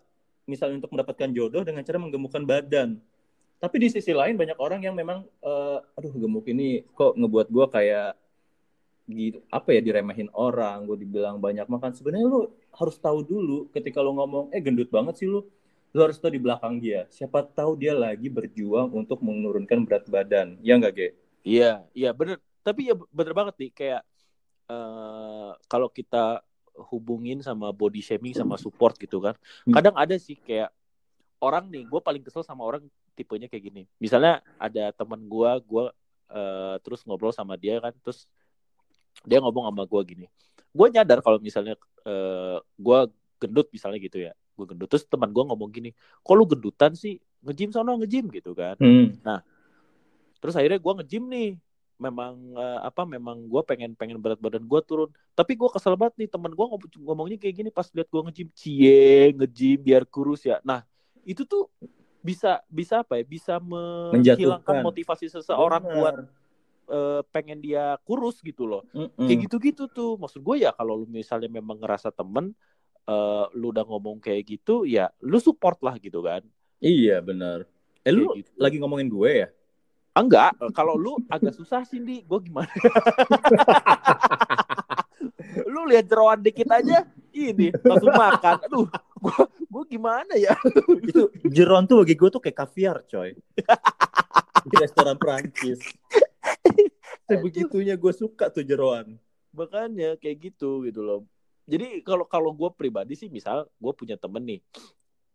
misalnya 0.51 0.83
untuk 0.83 0.91
mendapatkan 0.99 1.31
jodoh 1.31 1.63
dengan 1.63 1.87
cara 1.87 2.03
menggemukkan 2.03 2.43
badan. 2.43 2.99
Tapi 3.63 3.77
di 3.79 3.89
sisi 3.95 4.11
lain 4.11 4.35
banyak 4.35 4.59
orang 4.59 4.83
yang 4.83 4.99
memang, 4.99 5.23
uh, 5.47 5.79
aduh 5.95 6.11
gemuk 6.11 6.47
ini 6.51 6.83
kok 6.91 7.15
ngebuat 7.15 7.55
gue 7.55 7.67
kayak 7.71 8.19
gitu 9.09 9.41
apa 9.49 9.73
ya 9.73 9.81
diremehin 9.81 10.29
orang 10.37 10.85
gue 10.85 11.01
dibilang 11.01 11.41
banyak 11.41 11.65
makan 11.65 11.97
sebenarnya 11.97 12.29
lu 12.29 12.53
harus 12.77 12.97
tahu 13.01 13.25
dulu 13.25 13.73
ketika 13.73 14.05
lu 14.05 14.13
ngomong 14.13 14.53
eh 14.53 14.61
gendut 14.61 14.93
banget 14.93 15.25
sih 15.25 15.29
lu 15.29 15.49
lu 15.97 16.01
harus 16.05 16.21
tahu 16.21 16.37
di 16.37 16.41
belakang 16.45 16.77
dia 16.77 17.09
siapa 17.09 17.41
tahu 17.41 17.81
dia 17.81 17.97
lagi 17.97 18.29
berjuang 18.29 18.93
untuk 18.93 19.25
menurunkan 19.25 19.89
berat 19.89 20.05
badan 20.13 20.61
ya 20.61 20.77
enggak 20.77 20.93
ge 20.93 21.09
Iya, 21.49 21.87
iya 21.97 22.11
bener. 22.13 22.37
Tapi 22.61 22.93
ya 22.93 22.95
bener 23.09 23.33
banget 23.33 23.55
nih 23.57 23.71
kayak 23.73 24.03
uh, 24.69 25.57
kalau 25.65 25.89
kita 25.89 26.45
hubungin 26.93 27.41
sama 27.43 27.73
body 27.73 28.05
shaming 28.05 28.37
sama 28.37 28.61
support 28.61 29.01
gitu 29.01 29.25
kan. 29.25 29.35
Hmm. 29.65 29.75
Kadang 29.75 29.95
ada 29.97 30.15
sih 30.21 30.37
kayak 30.37 30.69
orang 31.41 31.73
nih, 31.73 31.89
gue 31.89 32.01
paling 32.05 32.21
kesel 32.21 32.45
sama 32.45 32.69
orang 32.69 32.85
tipenya 33.17 33.49
kayak 33.49 33.65
gini. 33.73 33.83
Misalnya 33.97 34.45
ada 34.61 34.93
teman 34.93 35.25
gue, 35.25 35.51
gue 35.65 35.85
uh, 36.31 36.77
terus 36.85 37.03
ngobrol 37.09 37.33
sama 37.33 37.57
dia 37.57 37.81
kan, 37.81 37.97
terus 38.05 38.29
dia 39.25 39.39
ngomong 39.43 39.71
sama 39.71 39.85
gue 39.89 40.01
gini. 40.07 40.27
Gue 40.71 40.87
nyadar 40.93 41.25
kalau 41.25 41.39
misalnya 41.43 41.75
uh, 42.07 42.61
gue 42.61 42.99
gendut 43.39 43.67
misalnya 43.71 43.99
gitu 44.03 44.19
ya, 44.23 44.33
gue 44.35 44.67
gendut. 44.69 44.89
Terus 44.91 45.07
teman 45.07 45.31
gue 45.31 45.45
ngomong 45.45 45.71
gini, 45.71 45.91
kok 46.23 46.35
lu 46.35 46.45
gendutan 46.47 46.93
sih? 46.95 47.19
Ngejim 47.43 47.71
sono 47.71 47.99
ngejim 47.99 48.31
gitu 48.35 48.55
kan. 48.55 48.75
Hmm. 48.79 49.19
Nah, 49.23 49.43
terus 50.39 50.55
akhirnya 50.55 50.79
gue 50.79 50.93
ngejim 51.03 51.25
nih 51.31 51.51
memang 51.99 52.55
uh, 52.55 52.81
apa 52.87 53.03
memang 53.03 53.51
gue 53.51 53.63
pengen 53.67 53.99
pengen 53.99 54.23
berat 54.23 54.39
badan 54.39 54.63
gue 54.63 54.81
turun 54.87 55.11
tapi 55.35 55.59
gue 55.59 55.67
kesel 55.67 55.99
banget 55.99 56.15
nih 56.25 56.29
teman 56.31 56.55
gue 56.55 56.63
ngom 56.63 56.79
ngomongnya 57.03 57.43
kayak 57.43 57.55
gini 57.59 57.71
pas 57.75 57.91
lihat 57.91 58.07
gue 58.07 58.23
ngejim 58.31 58.49
cie 58.55 59.35
ngejim 59.35 59.79
biar 59.83 60.07
kurus 60.07 60.47
ya 60.47 60.63
nah 60.63 60.87
itu 61.27 61.43
tuh 61.43 61.67
bisa 62.23 62.63
bisa 62.71 63.03
apa 63.03 63.19
ya 63.19 63.25
bisa 63.27 63.59
menghilangkan 63.59 64.79
motivasi 64.83 65.27
seseorang 65.27 65.83
Benar. 65.83 65.95
buat 65.99 66.15
uh, 66.89 67.21
pengen 67.31 67.63
dia 67.63 67.97
kurus 68.03 68.43
gitu 68.43 68.67
loh 68.67 68.83
mm 68.91 69.15
-mm. 69.15 69.27
kayak 69.29 69.39
gitu-gitu 69.49 69.85
tuh 69.89 70.19
maksud 70.19 70.43
gue 70.43 70.67
ya 70.67 70.75
kalau 70.75 71.05
lu 71.05 71.07
misalnya 71.09 71.49
memang 71.49 71.79
ngerasa 71.79 72.13
temen 72.13 72.53
uh, 73.09 73.47
lu 73.57 73.71
udah 73.71 73.85
ngomong 73.87 74.21
kayak 74.21 74.59
gitu 74.59 74.85
ya 74.85 75.09
lu 75.25 75.39
support 75.39 75.79
lah 75.85 75.97
gitu 76.01 76.25
kan 76.25 76.43
iya 76.81 77.23
benar 77.23 77.65
eh 78.05 78.13
lu 78.13 78.37
gitu. 78.37 78.51
lagi 78.57 78.77
ngomongin 78.81 79.09
gue 79.09 79.33
ya 79.47 79.49
Enggak, 80.19 80.59
kalau 80.75 80.99
lu 80.99 81.15
agak 81.31 81.55
susah 81.55 81.87
sih, 81.87 82.03
Di. 82.03 82.27
Gue 82.27 82.43
gimana? 82.43 82.67
lu 85.73 85.87
lihat 85.87 86.11
jeroan 86.11 86.43
dikit 86.43 86.67
aja, 86.75 87.07
ini 87.31 87.71
langsung 87.87 88.11
makan. 88.11 88.67
Aduh, 88.67 88.91
gue 89.23 89.39
gue 89.47 89.85
gimana 89.95 90.35
ya? 90.35 90.59
Itu 91.07 91.31
jeroan 91.47 91.87
tuh 91.87 92.03
bagi 92.03 92.19
gue 92.19 92.35
tuh 92.35 92.43
kayak 92.43 92.67
kaviar, 92.67 93.07
coy. 93.07 93.31
Di 94.67 94.75
restoran 94.75 95.15
Prancis. 95.15 95.79
Sebegitunya 97.29 97.95
gue 97.97 98.13
suka 98.13 98.49
tuh 98.49 98.65
jeroan. 98.65 99.17
Makanya 99.53 100.17
kayak 100.21 100.53
gitu 100.53 100.85
gitu 100.87 101.01
loh. 101.01 101.21
Jadi 101.69 102.01
kalau 102.01 102.25
kalau 102.25 102.51
gue 102.57 102.71
pribadi 102.73 103.13
sih, 103.13 103.29
misal 103.29 103.69
gue 103.77 103.93
punya 103.93 104.17
temen 104.17 104.41
nih, 104.41 104.61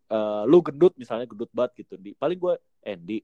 uh, 0.10 0.44
lu 0.50 0.66
gendut 0.66 0.98
misalnya 0.98 1.30
gendut 1.30 1.50
banget 1.54 1.86
gitu, 1.86 1.94
di. 2.02 2.18
Paling 2.18 2.40
gue, 2.42 2.56
eh 2.82 2.98
di 2.98 3.22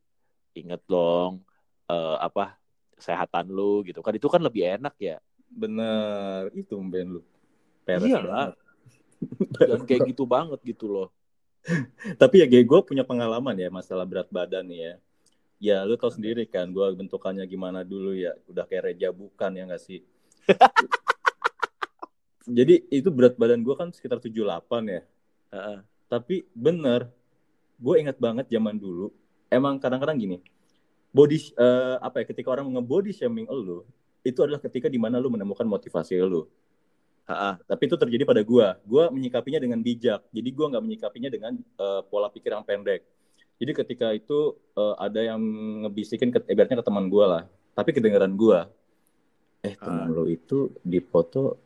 inget 0.53 0.81
dong 0.85 1.41
uh, 1.89 2.17
apa 2.21 2.57
kesehatan 2.93 3.49
lu 3.49 3.81
gitu. 3.87 4.05
Kan 4.05 4.13
itu 4.13 4.27
kan 4.29 4.41
lebih 4.41 4.77
enak 4.77 4.93
ya. 5.01 5.17
Bener. 5.49 6.53
Itu 6.53 6.77
ben 6.85 7.17
lu. 7.17 7.21
Peres 7.87 8.05
iya 8.05 8.21
lah. 8.21 8.53
Dan 9.57 9.83
kayak 9.89 10.13
gitu 10.13 10.29
banget 10.29 10.61
gitu 10.61 10.85
loh. 10.85 11.09
Tapi 12.21 12.45
ya 12.45 12.47
gue 12.47 12.79
punya 12.85 13.03
pengalaman 13.03 13.57
ya 13.57 13.67
masalah 13.73 14.07
berat 14.07 14.29
badan 14.31 14.63
nih 14.69 14.79
ya 14.79 14.93
ya 15.59 15.83
lu 15.85 15.99
tau 15.99 16.09
sendiri 16.09 16.47
kan 16.47 16.71
gue 16.71 16.85
bentukannya 16.95 17.45
gimana 17.45 17.83
dulu 17.85 18.15
ya. 18.15 18.33
Udah 18.47 18.65
kayak 18.65 18.95
reja 18.95 19.11
bukan 19.13 19.51
ya 19.53 19.63
gak 19.67 19.83
sih? 19.83 19.99
Jadi 22.57 22.89
itu 22.89 23.13
berat 23.13 23.37
badan 23.37 23.61
gue 23.61 23.75
kan 23.77 23.93
sekitar 23.93 24.17
78 24.17 24.39
ya. 24.89 25.01
Uh 25.49 25.57
-uh. 25.57 25.79
tapi 26.09 26.45
bener 26.53 27.09
gue 27.77 27.95
ingat 28.01 28.17
banget 28.17 28.49
zaman 28.49 28.79
dulu. 28.79 29.13
Emang 29.49 29.77
kadang-kadang 29.77 30.17
gini 30.17 30.37
body 31.09 31.37
uh, 31.57 31.97
apa 32.05 32.21
ya 32.21 32.25
ketika 32.29 32.53
orang 32.53 32.69
ngebody 32.69 33.09
shaming 33.09 33.49
lu 33.49 33.81
itu 34.21 34.39
adalah 34.45 34.61
ketika 34.61 34.85
di 34.85 35.01
mana 35.01 35.17
lu 35.17 35.33
menemukan 35.33 35.65
motivasi 35.65 36.21
lu 36.21 36.45
Ha-ha. 37.29 37.61
tapi 37.61 37.85
itu 37.85 37.93
terjadi 37.93 38.25
pada 38.25 38.41
gua. 38.41 38.81
Gua 38.81 39.13
menyikapinya 39.13 39.61
dengan 39.61 39.77
bijak. 39.85 40.25
Jadi 40.33 40.49
gua 40.49 40.73
nggak 40.73 40.81
menyikapinya 40.81 41.29
dengan 41.29 41.53
uh, 41.77 42.01
pola 42.09 42.25
pikir 42.25 42.57
yang 42.57 42.65
pendek 42.65 43.05
jadi 43.59 43.71
ketika 43.83 44.15
itu 44.15 44.55
uh, 44.73 44.95
ada 44.97 45.19
yang 45.19 45.41
ngebisikin 45.85 46.31
ke, 46.31 46.39
ibaratnya 46.47 46.79
ke 46.79 46.85
teman 46.87 47.11
gua 47.11 47.25
lah 47.27 47.43
tapi 47.75 47.93
kedengaran 47.93 48.33
gua 48.33 48.71
eh 49.61 49.75
teman 49.75 50.09
lu 50.09 50.31
itu 50.31 50.71
di 50.79 51.03
foto 51.03 51.59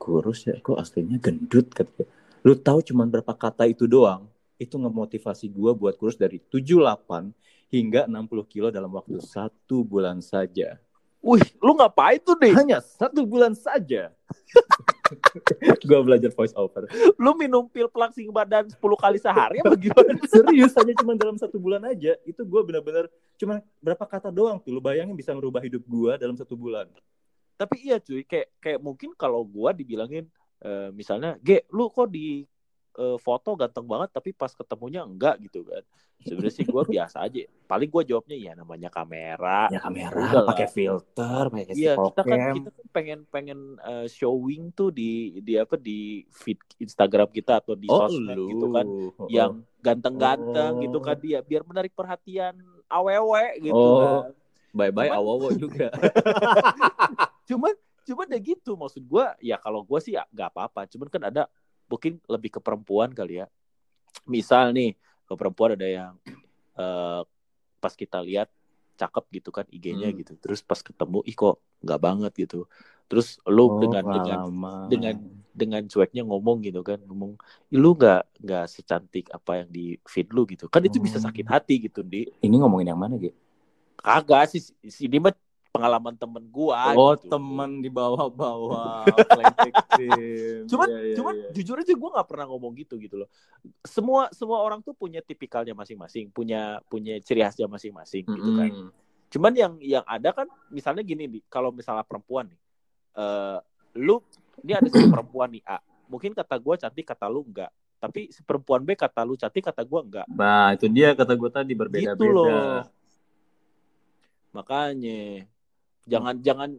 kurus 0.00 0.48
ya 0.48 0.56
kok 0.58 0.80
aslinya 0.80 1.20
gendut 1.20 1.68
katanya 1.70 2.08
lu 2.44 2.56
tahu 2.56 2.80
cuman 2.80 3.08
berapa 3.12 3.32
kata 3.36 3.68
itu 3.68 3.84
doang 3.84 4.28
itu 4.60 4.78
ngemotivasi 4.78 5.50
gue 5.50 5.70
buat 5.74 5.94
kurus 5.98 6.14
dari 6.14 6.38
78 6.38 7.34
hingga 7.74 8.06
60 8.06 8.46
kilo 8.46 8.68
dalam 8.70 8.90
waktu 8.94 9.18
satu 9.18 9.82
bulan 9.82 10.22
saja. 10.22 10.78
Wih, 11.24 11.42
lu 11.58 11.72
ngapain 11.74 12.20
tuh 12.20 12.36
deh? 12.38 12.52
Hanya 12.52 12.78
satu 12.84 13.24
bulan 13.26 13.56
saja. 13.56 14.12
gue 15.88 15.98
belajar 16.00 16.30
voice 16.32 16.54
over. 16.56 16.88
Lu 17.20 17.36
minum 17.36 17.68
pil 17.68 17.88
pelangsing 17.92 18.28
badan 18.32 18.68
10 18.68 18.80
kali 18.80 19.18
sehari 19.20 19.60
apa 19.60 19.76
gimana? 19.76 20.16
Serius 20.32 20.72
aja 20.76 20.92
cuma 20.96 21.12
dalam 21.16 21.36
satu 21.36 21.60
bulan 21.60 21.84
aja. 21.84 22.16
Itu 22.24 22.42
gue 22.44 22.60
benar-benar 22.64 23.12
cuma 23.36 23.60
berapa 23.84 24.04
kata 24.04 24.32
doang 24.32 24.56
tuh. 24.60 24.72
Lu 24.72 24.80
bayangin 24.80 25.16
bisa 25.16 25.36
merubah 25.36 25.60
hidup 25.60 25.84
gue 25.84 26.12
dalam 26.16 26.36
satu 26.36 26.56
bulan. 26.56 26.88
Tapi 27.54 27.86
iya 27.86 28.02
cuy, 28.02 28.26
kayak 28.26 28.48
kayak 28.58 28.80
mungkin 28.82 29.14
kalau 29.14 29.46
gue 29.46 29.70
dibilangin 29.78 30.26
uh, 30.66 30.90
misalnya, 30.90 31.38
"Ge, 31.38 31.62
lu 31.70 31.86
kok 31.86 32.10
di 32.10 32.42
uh, 32.98 33.18
foto 33.18 33.54
ganteng 33.58 33.86
banget 33.86 34.10
tapi 34.14 34.30
pas 34.34 34.50
ketemunya 34.50 35.02
enggak 35.02 35.38
gitu 35.42 35.66
kan 35.66 35.82
sebenarnya 36.24 36.54
sih 36.56 36.64
gue 36.64 36.82
biasa 36.88 37.16
aja 37.26 37.44
paling 37.68 37.90
gue 37.92 38.02
jawabnya 38.08 38.36
ya 38.40 38.52
namanya 38.56 38.88
kamera 38.88 39.68
ya 39.68 39.80
kamera 39.82 40.46
pakai 40.48 40.68
filter 40.70 41.42
pakai 41.52 41.74
iya 41.76 41.92
kita 41.98 42.22
kan 42.24 42.38
kita 42.56 42.70
kan 42.72 42.84
pengen 42.94 43.18
pengen 43.28 43.60
uh, 43.84 44.06
showing 44.08 44.72
tuh 44.72 44.88
di 44.88 45.42
di 45.44 45.60
apa 45.60 45.76
di 45.76 46.24
feed 46.32 46.56
Instagram 46.80 47.28
kita 47.28 47.60
atau 47.60 47.76
di 47.76 47.90
oh, 47.92 48.08
sosmed 48.08 48.38
lu. 48.40 48.48
gitu 48.56 48.66
kan 48.72 48.86
oh. 48.88 49.28
yang 49.28 49.60
ganteng-ganteng 49.84 50.80
oh. 50.80 50.82
gitu 50.82 50.98
kan 51.04 51.16
dia 51.20 51.44
biar 51.44 51.62
menarik 51.68 51.92
perhatian 51.92 52.56
awewe 52.88 53.44
gitu 53.60 53.76
oh. 53.76 54.00
kan 54.00 54.32
bye 54.72 54.90
bye 54.90 55.12
awewe 55.12 55.52
juga 55.60 55.92
cuman 57.48 57.74
cuman 58.04 58.26
ya 58.32 58.40
gitu 58.40 58.76
maksud 58.76 59.04
gue 59.04 59.26
ya 59.40 59.56
kalau 59.60 59.80
gue 59.84 59.98
sih 60.00 60.16
ya 60.16 60.24
nggak 60.28 60.52
apa-apa 60.52 60.88
cuman 60.88 61.08
kan 61.08 61.22
ada 61.28 61.42
mungkin 61.88 62.20
lebih 62.26 62.58
ke 62.58 62.60
perempuan 62.60 63.10
kali 63.12 63.44
ya. 63.44 63.46
Misal 64.24 64.72
nih 64.72 64.96
ke 65.24 65.34
perempuan 65.34 65.76
ada 65.76 65.88
yang 65.88 66.12
uh, 66.78 67.22
pas 67.80 67.92
kita 67.92 68.20
lihat 68.24 68.48
cakep 68.94 69.24
gitu 69.42 69.50
kan 69.50 69.66
IG-nya 69.68 70.10
hmm. 70.10 70.18
gitu. 70.24 70.32
Terus 70.38 70.60
pas 70.62 70.78
ketemu 70.78 71.20
ih 71.26 71.36
kok 71.36 71.60
nggak 71.82 72.00
banget 72.00 72.32
gitu. 72.48 72.66
Terus 73.04 73.36
lu 73.44 73.68
oh, 73.68 73.70
dengan 73.82 74.04
dengan 74.08 74.40
dengan 74.88 75.14
dengan 75.54 75.82
cueknya 75.86 76.26
ngomong 76.26 76.66
gitu 76.66 76.82
kan 76.82 76.98
ngomong 77.04 77.38
lu 77.70 77.90
nggak 77.94 78.42
nggak 78.42 78.66
secantik 78.66 79.30
apa 79.30 79.62
yang 79.62 79.68
di 79.70 79.98
feed 80.08 80.32
lu 80.32 80.48
gitu. 80.48 80.66
Kan 80.72 80.82
itu 80.86 80.98
bisa 80.98 81.20
sakit 81.20 81.46
hmm. 81.46 81.54
hati 81.54 81.74
gitu 81.84 82.00
di 82.00 82.26
ini 82.40 82.56
ngomongin 82.58 82.94
yang 82.94 83.00
mana 83.00 83.20
gitu 83.20 83.36
kagak 84.04 84.52
sih 84.52 84.60
si 84.60 85.08
ini 85.08 85.16
mah 85.16 85.32
pengalaman 85.74 86.14
temen 86.14 86.46
gua 86.54 86.94
oh 86.94 87.18
gitu. 87.18 87.26
temen 87.34 87.82
di 87.82 87.90
bawah-bawah 87.90 89.02
cuman 90.70 90.86
yeah, 90.86 91.02
yeah, 91.02 91.16
cuman 91.18 91.34
yeah. 91.34 91.50
jujur 91.50 91.76
aja 91.82 91.94
gua 91.98 92.10
nggak 92.14 92.28
pernah 92.30 92.46
ngomong 92.46 92.78
gitu 92.78 92.94
gitu 93.02 93.26
loh. 93.26 93.28
Semua 93.82 94.30
semua 94.30 94.62
orang 94.62 94.78
tuh 94.86 94.94
punya 94.94 95.18
tipikalnya 95.18 95.74
masing-masing 95.74 96.30
punya 96.30 96.78
punya 96.86 97.18
ciri 97.18 97.42
khasnya 97.42 97.66
masing-masing 97.66 98.22
mm 98.22 98.30
-hmm. 98.30 98.38
gitu 98.38 98.50
kan. 98.54 98.70
Cuman 99.34 99.52
yang 99.58 99.74
yang 99.82 100.06
ada 100.06 100.30
kan 100.30 100.46
misalnya 100.70 101.02
gini 101.02 101.26
nih 101.26 101.42
kalau 101.50 101.74
misalnya 101.74 102.06
perempuan 102.06 102.46
nih 102.54 102.60
uh, 103.18 103.58
lu 103.98 104.22
ini 104.62 104.78
ada 104.78 104.86
si 104.86 105.10
perempuan 105.10 105.50
nih 105.58 105.62
A. 105.66 105.82
Mungkin 106.06 106.38
kata 106.38 106.54
gua 106.62 106.78
cantik 106.78 107.02
kata 107.02 107.26
lu 107.26 107.42
enggak. 107.42 107.74
Tapi 107.98 108.30
si 108.30 108.46
perempuan 108.46 108.86
B 108.86 108.94
kata 108.94 109.26
lu 109.26 109.34
cantik 109.34 109.66
kata 109.66 109.82
gua 109.82 110.06
enggak. 110.06 110.26
Nah 110.30 110.70
itu 110.78 110.86
dia 110.86 111.18
kata 111.18 111.34
gua 111.34 111.50
tadi 111.50 111.74
berbeda-beda. 111.74 112.14
Gitu 112.14 112.30
loh. 112.30 112.86
Makanya 114.54 115.50
jangan 116.04 116.34
hmm. 116.38 116.44
jangan 116.44 116.70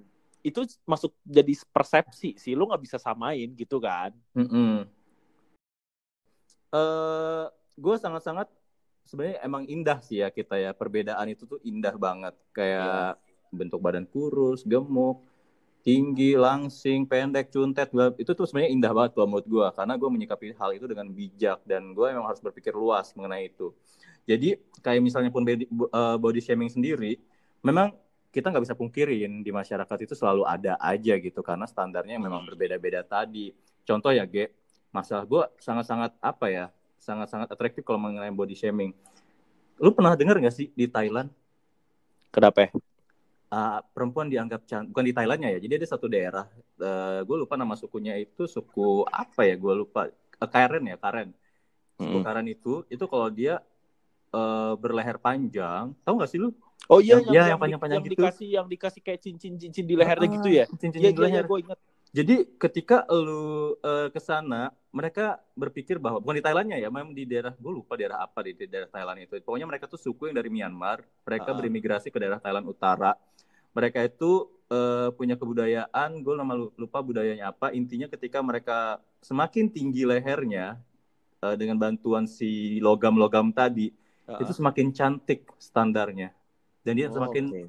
itu 0.46 0.62
masuk 0.86 1.10
jadi 1.26 1.54
persepsi 1.74 2.38
sih 2.38 2.54
lu 2.54 2.70
nggak 2.70 2.84
bisa 2.86 2.98
samain 3.02 3.50
gitu 3.58 3.82
kan 3.82 4.14
mm 4.38 4.46
-hmm. 4.46 4.74
uh, 6.70 7.50
gue 7.74 7.96
sangat-sangat 7.98 8.46
sebenarnya 9.10 9.42
emang 9.42 9.66
indah 9.66 9.98
sih 10.06 10.22
ya 10.22 10.30
kita 10.30 10.58
ya 10.62 10.72
perbedaan 10.78 11.34
itu 11.34 11.50
tuh 11.50 11.58
indah 11.66 11.98
banget 11.98 12.38
kayak 12.54 13.18
yeah. 13.18 13.50
bentuk 13.50 13.82
badan 13.82 14.06
kurus 14.06 14.62
gemuk 14.62 15.26
tinggi 15.86 16.34
langsing 16.34 17.06
pendek 17.06 17.54
cuntet 17.54 17.90
itu 18.18 18.32
tuh 18.34 18.46
sebenarnya 18.50 18.74
indah 18.74 18.92
banget 18.94 19.12
tuh 19.18 19.26
menurut 19.30 19.46
gue 19.46 19.68
karena 19.74 19.94
gue 19.98 20.10
menyikapi 20.10 20.46
hal 20.58 20.74
itu 20.74 20.86
dengan 20.90 21.10
bijak 21.10 21.62
dan 21.66 21.94
gue 21.94 22.06
emang 22.10 22.26
harus 22.26 22.42
berpikir 22.42 22.74
luas 22.74 23.14
mengenai 23.14 23.50
itu 23.50 23.70
jadi 24.26 24.58
kayak 24.82 25.02
misalnya 25.06 25.30
pun 25.30 25.46
body, 25.46 25.70
uh, 25.94 26.18
body 26.18 26.42
shaming 26.42 26.74
sendiri 26.74 27.22
memang 27.62 27.94
kita 28.36 28.52
nggak 28.52 28.68
bisa 28.68 28.76
pungkirin 28.76 29.40
di 29.40 29.52
masyarakat 29.56 29.98
itu 30.04 30.12
selalu 30.12 30.44
ada 30.44 30.76
aja 30.84 31.16
gitu 31.16 31.40
karena 31.40 31.64
standarnya 31.64 32.20
memang 32.20 32.44
hmm. 32.44 32.50
berbeda-beda 32.52 33.08
tadi. 33.08 33.56
Contoh 33.88 34.12
ya, 34.12 34.28
Ge, 34.28 34.52
masalah 34.92 35.24
gue 35.24 35.44
sangat-sangat 35.64 36.12
apa 36.20 36.46
ya, 36.52 36.66
sangat-sangat 37.00 37.48
atraktif 37.48 37.88
kalau 37.88 38.04
mengenai 38.04 38.36
body 38.36 38.60
shaming. 38.60 38.92
Lu 39.80 39.96
pernah 39.96 40.20
dengar 40.20 40.36
nggak 40.36 40.52
sih 40.52 40.68
di 40.76 40.92
Thailand? 40.92 41.32
Kenapa? 42.36 42.68
uh, 43.56 43.80
perempuan 43.96 44.28
dianggap 44.28 44.68
cantik 44.68 44.92
bukan 44.92 45.06
di 45.06 45.14
Thailandnya 45.14 45.50
ya 45.58 45.60
jadi 45.62 45.74
ada 45.84 45.88
satu 45.88 46.06
daerah 46.12 46.46
uh, 46.82 47.20
gue 47.24 47.38
lupa 47.38 47.56
nama 47.56 47.74
sukunya 47.78 48.18
itu 48.20 48.50
suku 48.50 49.06
apa 49.10 49.48
ya 49.48 49.56
gue 49.56 49.74
lupa 49.86 50.10
uh, 50.12 50.50
Karen 50.50 50.84
ya 50.86 50.98
Karen 51.00 51.30
suku 51.96 52.18
hmm. 52.20 52.26
Karen 52.26 52.48
itu 52.50 52.84
itu 52.92 53.06
kalau 53.08 53.28
dia 53.32 53.62
uh, 54.36 54.74
berleher 54.76 55.16
panjang 55.20 55.96
tahu 56.04 56.14
nggak 56.20 56.30
sih 56.32 56.40
lu 56.42 56.52
Oh 56.86 57.02
iya 57.02 57.18
yang, 57.18 57.34
yang, 57.34 57.48
yang 57.56 57.60
panjang-panjang 57.60 57.98
yang 57.98 58.06
gitu. 58.06 58.22
dikasih 58.22 58.48
yang 58.62 58.68
dikasih 58.70 59.02
kayak 59.02 59.20
cincin-cincin 59.26 59.84
di 59.90 59.96
lehernya 59.98 60.30
ah, 60.30 60.36
gitu 60.38 60.50
ya. 60.54 60.66
Cincin 60.70 61.02
iya, 61.02 61.10
di 61.10 61.18
iya, 61.18 61.26
leher. 61.26 61.44
Iya, 61.46 61.50
gue 61.50 61.60
ingat. 61.66 61.80
Jadi 62.16 62.36
ketika 62.56 63.04
lu 63.12 63.76
uh, 63.84 64.08
ke 64.08 64.22
sana, 64.24 64.72
mereka 64.96 65.44
berpikir 65.52 66.00
bahwa 66.00 66.24
bukan 66.24 66.40
di 66.40 66.44
Thailandnya 66.46 66.80
ya, 66.80 66.88
memang 66.88 67.12
di 67.12 67.28
daerah 67.28 67.52
gue 67.52 67.72
lupa 67.74 68.00
daerah 68.00 68.24
apa 68.24 68.40
di, 68.46 68.56
di 68.56 68.72
daerah 68.72 68.88
Thailand 68.88 69.20
itu. 69.20 69.36
Pokoknya 69.44 69.68
mereka 69.68 69.92
tuh 69.92 70.00
suku 70.00 70.32
yang 70.32 70.40
dari 70.40 70.48
Myanmar, 70.48 71.04
mereka 71.28 71.52
uh. 71.52 71.56
berimigrasi 71.60 72.08
ke 72.14 72.18
daerah 72.22 72.40
Thailand 72.40 72.72
Utara. 72.72 73.20
Mereka 73.76 74.08
itu 74.08 74.48
uh, 74.72 75.12
punya 75.12 75.36
kebudayaan, 75.36 76.24
gue 76.24 76.34
nama 76.40 76.56
lupa 76.56 77.04
budayanya 77.04 77.52
apa. 77.52 77.76
Intinya 77.76 78.08
ketika 78.08 78.40
mereka 78.40 79.04
semakin 79.20 79.68
tinggi 79.68 80.08
lehernya 80.08 80.80
uh, 81.44 81.60
dengan 81.60 81.76
bantuan 81.76 82.30
si 82.32 82.80
logam-logam 82.80 83.52
tadi, 83.52 83.92
uh. 84.32 84.40
itu 84.40 84.56
semakin 84.56 84.96
cantik 84.96 85.52
standarnya. 85.60 86.32
Dan 86.86 87.02
dia 87.02 87.10
oh, 87.10 87.18
semakin 87.18 87.46
okay. 87.50 87.66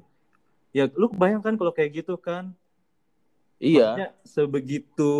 ya 0.71 0.85
lu 0.93 1.09
bayangkan 1.09 1.57
kalau 1.57 1.73
kayak 1.73 2.05
gitu 2.05 2.15
kan 2.21 2.53
Iya. 3.57 3.81
Maksudnya 3.81 4.09
sebegitu 4.21 5.11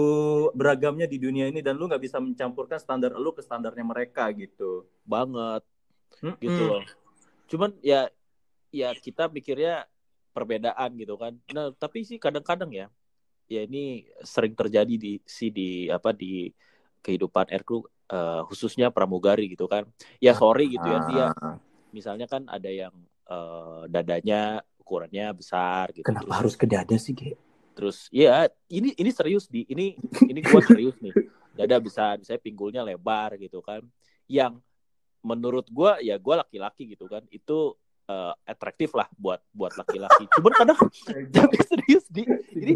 beragamnya 0.54 1.10
di 1.10 1.18
dunia 1.18 1.50
ini 1.50 1.66
dan 1.66 1.74
lu 1.74 1.90
nggak 1.90 2.06
bisa 2.06 2.22
mencampurkan 2.22 2.78
standar 2.78 3.18
lu 3.18 3.34
ke 3.34 3.42
standarnya 3.42 3.82
mereka 3.82 4.30
gitu. 4.30 4.86
Banget. 5.02 5.66
Mm-mm. 6.22 6.38
Gitu 6.38 6.62
loh. 6.62 6.84
Cuman 7.50 7.74
ya 7.82 8.14
ya 8.70 8.94
kita 8.94 9.26
pikirnya 9.34 9.90
perbedaan 10.38 10.94
gitu 11.02 11.18
kan. 11.18 11.34
Nah, 11.50 11.74
tapi 11.74 12.06
sih 12.06 12.22
kadang-kadang 12.22 12.70
ya 12.70 12.88
ya 13.50 13.66
ini 13.66 14.06
sering 14.22 14.54
terjadi 14.54 14.94
di 15.00 15.18
si 15.26 15.50
di 15.50 15.90
apa 15.90 16.14
di 16.14 16.52
kehidupan 17.02 17.50
Erku 17.50 17.90
uh, 18.14 18.46
khususnya 18.46 18.94
pramugari 18.94 19.50
gitu 19.50 19.66
kan. 19.66 19.90
Ya 20.22 20.38
sorry 20.38 20.70
gitu 20.70 20.86
ya 20.86 21.00
dia 21.10 21.26
ah. 21.34 21.58
misalnya 21.90 22.30
kan 22.30 22.46
ada 22.46 22.70
yang 22.70 22.94
uh, 23.28 23.84
dadanya 23.92 24.64
ukurannya 24.82 25.32
besar 25.36 25.92
gitu. 25.92 26.08
Kenapa 26.08 26.40
harus 26.40 26.56
ke 26.56 26.64
dada 26.64 26.96
sih, 26.96 27.12
Ge? 27.12 27.36
terus 27.78 28.10
ya 28.10 28.50
ini 28.74 28.90
ini 28.98 29.14
serius 29.14 29.46
di 29.46 29.62
ini 29.70 29.94
ini 30.26 30.40
gua 30.42 30.66
serius 30.66 30.98
nih. 30.98 31.14
Dada 31.54 31.78
besar 31.78 32.18
saya 32.26 32.42
pinggulnya 32.42 32.82
lebar 32.82 33.38
gitu 33.38 33.62
kan. 33.62 33.86
Yang 34.26 34.58
menurut 35.22 35.70
gua 35.70 36.02
ya 36.02 36.18
gua 36.18 36.42
laki-laki 36.42 36.98
gitu 36.98 37.06
kan 37.06 37.22
itu 37.30 37.78
uh, 38.10 38.34
atraktif 38.50 38.98
lah 38.98 39.06
buat 39.14 39.46
buat 39.54 39.78
laki-laki. 39.78 40.26
Cuman 40.42 40.54
kadang 40.58 40.80
jangan 41.38 41.62
serius 41.70 42.10
di 42.10 42.26
ini 42.58 42.74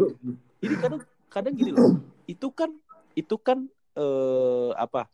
ini 0.62 0.74
kadang 0.78 1.02
kadang 1.26 1.54
gini 1.58 1.74
loh. 1.74 1.98
Itu 2.30 2.54
kan 2.54 2.70
itu 3.18 3.34
kan 3.42 3.66
uh, 3.98 4.70
apa? 4.78 5.10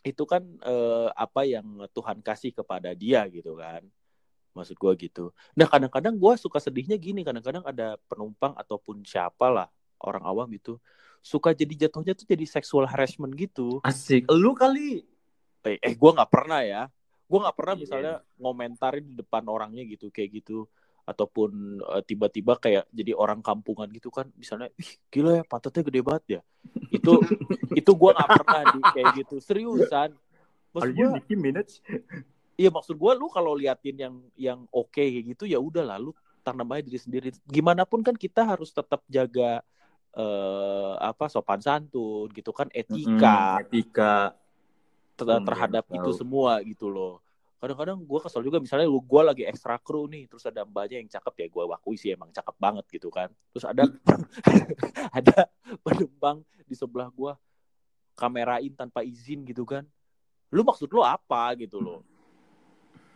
Itu 0.00 0.24
kan 0.24 0.40
uh, 0.64 1.12
apa 1.12 1.44
yang 1.44 1.84
Tuhan 1.92 2.24
kasih 2.24 2.56
kepada 2.56 2.96
dia 2.96 3.28
gitu 3.28 3.60
kan 3.60 3.84
maksud 4.52 4.76
gue 4.76 4.92
gitu. 5.08 5.24
Nah 5.56 5.68
kadang-kadang 5.68 6.16
gue 6.16 6.32
suka 6.36 6.60
sedihnya 6.60 7.00
gini 7.00 7.24
kadang-kadang 7.24 7.64
ada 7.64 7.96
penumpang 8.08 8.52
ataupun 8.56 9.04
siapa 9.04 9.48
lah 9.48 9.68
orang 10.00 10.22
awam 10.24 10.48
gitu 10.52 10.76
suka 11.22 11.54
jadi 11.54 11.86
jatuhnya 11.86 12.18
tuh 12.18 12.26
jadi 12.26 12.44
sexual 12.44 12.84
harassment 12.84 13.32
gitu. 13.38 13.78
Asik. 13.86 14.26
Lu 14.28 14.52
kali. 14.58 15.06
Eh, 15.62 15.78
eh 15.78 15.94
gue 15.94 16.10
nggak 16.10 16.28
pernah 16.28 16.60
ya. 16.66 16.90
Gue 17.30 17.38
nggak 17.38 17.56
pernah 17.56 17.74
yeah. 17.78 17.82
misalnya 17.86 18.14
ngomentarin 18.36 19.06
di 19.06 19.14
depan 19.14 19.46
orangnya 19.46 19.86
gitu 19.86 20.10
kayak 20.10 20.42
gitu. 20.42 20.66
Ataupun 21.06 21.82
uh, 21.82 22.02
tiba-tiba 22.02 22.58
kayak 22.58 22.90
jadi 22.90 23.14
orang 23.14 23.42
kampungan 23.42 23.90
gitu 23.90 24.10
kan 24.10 24.30
misalnya 24.38 24.70
ih 24.78 24.90
gila 25.10 25.42
ya 25.42 25.44
pantatnya 25.46 25.82
gede 25.86 26.00
banget 26.02 26.24
ya. 26.26 26.40
Itu 26.90 27.22
itu 27.78 27.90
gue 27.94 28.10
nggak 28.10 28.30
pernah 28.42 28.62
di 28.74 28.80
kayak 28.82 29.10
gitu. 29.22 29.36
Seriusan. 29.38 30.10
Maksud 30.74 30.90
Are 30.90 30.98
you 30.98 31.06
Nicki 31.14 31.34
Minaj? 31.38 31.78
Iya 32.62 32.70
maksud 32.70 32.94
gue 32.94 33.12
lu 33.18 33.26
kalau 33.26 33.58
liatin 33.58 33.98
yang 33.98 34.14
yang 34.38 34.58
oke 34.70 34.94
okay 34.94 35.10
kayak 35.10 35.34
gitu 35.34 35.50
ya 35.50 35.58
udah 35.58 35.82
lah 35.82 35.98
lu 35.98 36.14
tanam 36.46 36.70
aja 36.70 36.86
diri 36.86 37.00
sendiri. 37.02 37.28
Gimana 37.42 37.82
pun 37.82 38.06
kan 38.06 38.14
kita 38.14 38.46
harus 38.46 38.70
tetap 38.70 39.02
jaga 39.10 39.66
eh 40.14 40.94
apa 41.02 41.26
sopan 41.26 41.58
santun 41.58 42.30
gitu 42.30 42.54
kan 42.54 42.70
etika. 42.70 43.58
Hmm, 43.58 43.62
etika 43.66 44.14
ter 45.18 45.26
hmm, 45.26 45.42
terhadap 45.42 45.84
itu 45.90 46.10
semua 46.14 46.62
gitu 46.62 46.86
loh. 46.86 47.18
Kadang-kadang 47.58 47.98
gue 47.98 48.20
kesel 48.22 48.42
juga 48.46 48.58
misalnya 48.62 48.86
gue 48.86 49.22
lagi 49.22 49.42
ekstra 49.46 49.78
kru 49.78 50.06
nih 50.06 50.30
terus 50.30 50.46
ada 50.46 50.62
mbaknya 50.62 51.02
yang 51.02 51.10
cakep 51.10 51.34
ya 51.42 51.46
gue 51.50 51.64
wakui 51.66 51.96
sih 51.98 52.10
emang 52.14 52.30
cakep 52.30 52.56
banget 52.62 52.86
gitu 52.94 53.10
kan. 53.10 53.30
Terus 53.54 53.66
ada 53.66 53.90
ada 55.18 55.50
penumpang 55.82 56.46
di 56.66 56.74
sebelah 56.78 57.10
gue 57.10 57.32
kamerain 58.14 58.70
tanpa 58.74 59.02
izin 59.02 59.42
gitu 59.46 59.66
kan. 59.66 59.82
Lu 60.54 60.62
maksud 60.62 60.90
lu 60.90 61.02
apa 61.02 61.54
gitu 61.58 61.82
loh? 61.82 62.06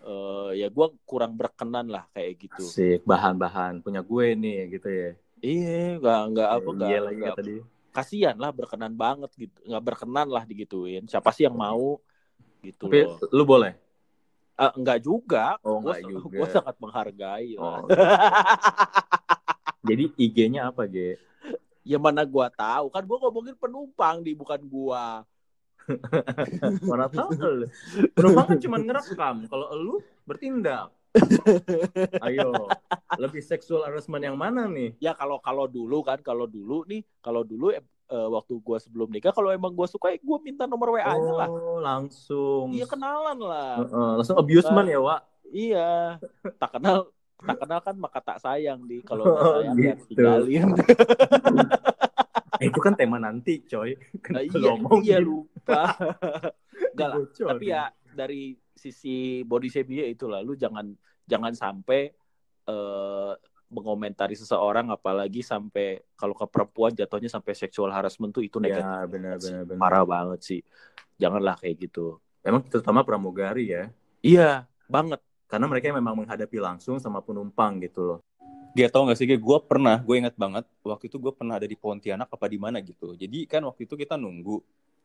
Uh, 0.06 0.50
ya 0.54 0.70
gue 0.70 0.86
kurang 1.02 1.34
berkenan 1.34 1.90
lah 1.90 2.06
kayak 2.14 2.46
gitu. 2.46 2.64
Bahan-bahan 3.02 3.82
punya 3.82 4.00
gue 4.00 4.26
nih 4.38 4.56
gitu 4.78 4.88
ya. 4.88 5.10
Iya, 5.42 6.00
nggak 6.00 6.20
nggak 6.32 6.48
apa 6.48 6.68
nggak. 6.72 6.88
Iya 6.88 7.00
lagi 7.02 7.22
tadi. 7.34 7.54
Kasian 7.92 8.36
lah 8.36 8.52
berkenan 8.52 8.92
banget 8.94 9.30
gitu, 9.34 9.56
nggak 9.66 9.84
berkenan 9.84 10.28
lah 10.30 10.44
digituin. 10.44 11.04
Siapa 11.08 11.32
sih 11.34 11.48
yang 11.48 11.56
mau 11.56 11.98
gitu 12.64 12.88
Tapi 12.88 13.04
loh. 13.04 13.18
lu 13.32 13.44
boleh? 13.44 13.72
Uh, 14.56 14.72
enggak 14.72 15.04
juga. 15.04 15.60
Oh, 15.60 15.84
enggak 15.84 16.00
juga. 16.08 16.32
Gue 16.32 16.48
sangat 16.48 16.76
menghargai. 16.80 17.60
Oh. 17.60 17.84
Jadi 19.86 20.04
IG-nya 20.16 20.72
apa, 20.72 20.88
Ge? 20.88 21.16
Ya 21.86 22.02
mana 22.02 22.26
gua 22.26 22.50
tahu. 22.50 22.90
Kan 22.90 23.06
gua 23.06 23.22
ngomongin 23.22 23.54
penumpang 23.54 24.18
di 24.18 24.34
bukan 24.34 24.58
gua. 24.66 25.22
Mana 26.82 27.06
tahu 27.14 27.30
lu. 27.36 27.66
Penumpang 28.12 28.46
kan 28.54 28.58
cuma 28.58 28.76
ngerekam, 28.82 29.36
kalau 29.46 29.66
lu 29.76 29.94
bertindak. 30.26 30.90
Ayo, 32.20 32.68
lebih 33.16 33.40
seksual 33.40 33.88
harassment 33.88 34.20
yang 34.20 34.36
mana 34.36 34.68
nih? 34.68 34.92
Ya 35.00 35.16
kalau 35.16 35.40
kalau 35.40 35.64
dulu 35.64 36.04
kan, 36.04 36.20
kalau 36.20 36.44
dulu 36.44 36.84
nih, 36.84 37.00
kalau 37.24 37.40
dulu 37.40 37.72
eh, 37.72 37.82
waktu 38.10 38.60
gua 38.60 38.76
sebelum 38.76 39.08
nikah, 39.08 39.32
kalau 39.32 39.48
emang 39.48 39.72
gua 39.72 39.88
suka, 39.88 40.12
ya 40.12 40.20
gua 40.20 40.38
minta 40.44 40.68
nomor 40.68 40.92
WA-nya 40.92 41.32
lah. 41.32 41.48
Oh, 41.48 41.80
langsung. 41.80 42.76
Iya 42.76 42.84
kenalan 42.84 43.38
lah. 43.40 43.80
Uh, 43.80 43.94
uh, 43.94 44.10
langsung 44.20 44.36
abusement 44.36 44.88
ya, 44.88 45.00
Wak. 45.00 45.20
Iya, 45.46 46.18
tak 46.58 46.76
kenal 46.76 47.08
tak 47.36 47.56
kenal 47.60 47.80
kan 47.84 47.96
maka 48.00 48.18
tak 48.24 48.38
sayang 48.40 48.80
di 48.88 49.04
kalau 49.04 49.28
oh, 49.28 49.60
sayang 49.60 49.76
ya 49.76 49.92
gitu. 50.08 50.16
tinggalin. 50.16 50.72
eh, 52.60 52.66
itu 52.72 52.80
kan 52.80 52.96
tema 52.96 53.20
nanti 53.20 53.60
coy 53.68 53.92
nah, 54.32 54.40
iya, 54.40 54.56
ngomong 54.72 55.04
iya 55.04 55.18
lupa 55.20 55.55
Enggak 56.94 57.08
lah 57.10 57.18
tapi 57.26 57.64
ya 57.68 57.90
dari 58.16 58.56
sisi 58.76 59.44
body 59.44 59.68
shape 59.72 59.92
itu 59.92 60.28
lah 60.28 60.40
lu 60.44 60.56
jangan 60.56 60.92
jangan 61.26 61.52
sampai 61.52 62.12
uh, 62.70 63.34
mengomentari 63.66 64.38
seseorang 64.38 64.94
apalagi 64.94 65.42
sampai 65.42 65.98
kalau 66.14 66.38
ke 66.38 66.46
perempuan 66.46 66.94
jatuhnya 66.94 67.26
sampai 67.26 67.52
sexual 67.58 67.90
harassment 67.90 68.30
tuh 68.30 68.46
itu 68.46 68.62
negatif 68.62 68.86
ya, 68.86 69.10
benar, 69.10 69.34
benar, 69.42 69.62
benar. 69.66 69.80
parah 69.82 70.04
banget 70.06 70.40
sih. 70.42 70.60
Janganlah 71.18 71.58
kayak 71.58 71.90
gitu. 71.90 72.22
Emang 72.46 72.62
terutama 72.62 73.02
pramugari 73.02 73.74
ya? 73.74 73.90
Iya 74.22 74.70
banget. 74.86 75.18
Karena 75.50 75.66
mereka 75.66 75.90
memang 75.90 76.14
menghadapi 76.14 76.58
langsung 76.62 77.02
sama 77.02 77.22
penumpang 77.22 77.82
gitu 77.82 78.02
loh. 78.02 78.18
Gue 78.76 78.86
tau 78.92 79.08
gak 79.08 79.16
sih, 79.16 79.24
gue 79.24 79.58
pernah, 79.64 79.96
gue 80.04 80.20
inget 80.20 80.36
banget, 80.36 80.68
waktu 80.84 81.08
itu 81.08 81.16
gue 81.16 81.32
pernah 81.32 81.56
ada 81.56 81.64
di 81.64 81.72
Pontianak 81.80 82.28
apa 82.28 82.44
di 82.44 82.60
mana 82.60 82.76
gitu. 82.84 83.16
Jadi 83.16 83.48
kan 83.48 83.64
waktu 83.64 83.88
itu 83.88 83.96
kita 83.96 84.20
nunggu, 84.20 84.60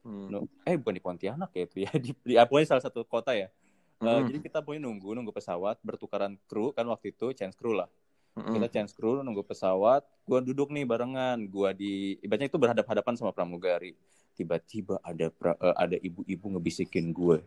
hmm. 0.06 0.66
eh 0.66 0.76
bukan 0.78 0.96
di 0.98 1.04
Pontianak 1.04 1.52
ya 1.54 1.64
itu 1.66 1.78
ya, 1.84 1.92
di, 2.04 2.12
di 2.14 2.34
pokoknya 2.38 2.78
salah 2.78 2.84
satu 2.84 3.06
kota 3.06 3.34
ya. 3.34 3.48
Eh, 3.48 4.04
hmm. 4.04 4.08
Uh, 4.08 4.22
jadi 4.30 4.40
kita 4.42 4.60
punya 4.66 4.82
nunggu, 4.82 5.14
nunggu 5.14 5.34
pesawat, 5.34 5.78
bertukaran 5.86 6.38
kru, 6.50 6.74
kan 6.74 6.86
waktu 6.90 7.14
itu 7.14 7.34
change 7.38 7.54
crew 7.54 7.78
lah. 7.78 7.90
Hmm. 8.34 8.56
Kita 8.58 8.68
change 8.72 8.98
crew, 8.98 9.22
nunggu 9.22 9.46
pesawat, 9.46 10.02
gue 10.26 10.40
duduk 10.52 10.74
nih 10.74 10.88
barengan, 10.88 11.38
gue 11.46 11.70
di, 11.78 11.94
ibaratnya 12.24 12.50
itu 12.50 12.58
berhadap-hadapan 12.58 13.14
sama 13.20 13.30
pramugari. 13.36 13.94
Tiba-tiba 14.34 14.98
ada 15.06 15.30
pra, 15.30 15.54
uh, 15.60 15.76
ada 15.78 16.00
ibu-ibu 16.02 16.58
ngebisikin 16.58 17.14
gue. 17.14 17.44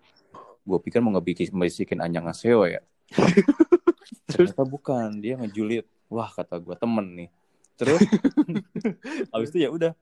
Gue 0.63 0.79
pikir 0.79 1.03
mau 1.03 1.11
ngebisikin 1.19 1.99
Anyang 1.99 2.31
Aseo 2.31 2.69
ya. 2.71 2.85
Ternyata 4.31 4.63
bukan, 4.63 5.19
dia 5.19 5.35
ngejulit 5.41 5.89
wah 6.15 6.31
kata 6.31 6.61
gue 6.61 6.77
temen 6.79 7.07
nih 7.19 7.29
terus 7.75 8.01
habis 9.35 9.51
itu 9.51 9.67
ya 9.67 9.71
udah 9.75 9.93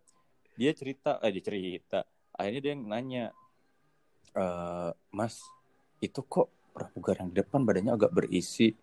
dia 0.60 0.76
cerita 0.76 1.16
eh 1.24 1.32
dia 1.32 1.42
cerita 1.44 2.04
akhirnya 2.36 2.60
dia 2.60 2.74
nanya 2.74 3.24
e, 4.34 4.44
mas 5.12 5.40
itu 6.02 6.20
kok 6.24 6.48
pramugari 6.72 7.22
yang 7.22 7.30
di 7.30 7.36
depan 7.40 7.60
badannya 7.62 7.92
agak 7.94 8.12
berisi 8.12 8.74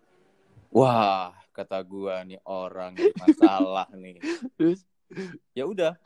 wah 0.70 1.34
kata 1.50 1.82
gue 1.82 2.14
nih 2.34 2.40
orang 2.46 2.94
masalah 3.18 3.86
nih 4.00 4.22
ya 5.52 5.66
udah 5.66 5.98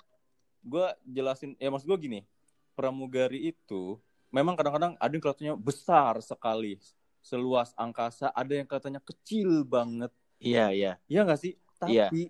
gue 0.64 0.87
jelasin 1.04 1.52
ya 1.61 1.68
maksud 1.68 1.87
gue 1.87 1.98
gini 2.00 2.20
pramugari 2.72 3.52
itu 3.52 4.00
memang 4.33 4.57
kadang-kadang 4.57 4.96
ada 4.96 5.12
yang 5.12 5.22
kelihatannya 5.22 5.54
besar 5.61 6.18
sekali 6.24 6.80
seluas 7.20 7.76
angkasa 7.76 8.33
ada 8.33 8.52
yang 8.57 8.66
katanya 8.66 8.98
kecil 9.04 9.62
banget 9.62 10.11
Iya, 10.44 10.66
iya. 10.76 10.92
Iya 11.09 11.20
nggak 11.24 11.40
sih? 11.40 11.52
Iya. 11.88 12.12
Tapi 12.12 12.28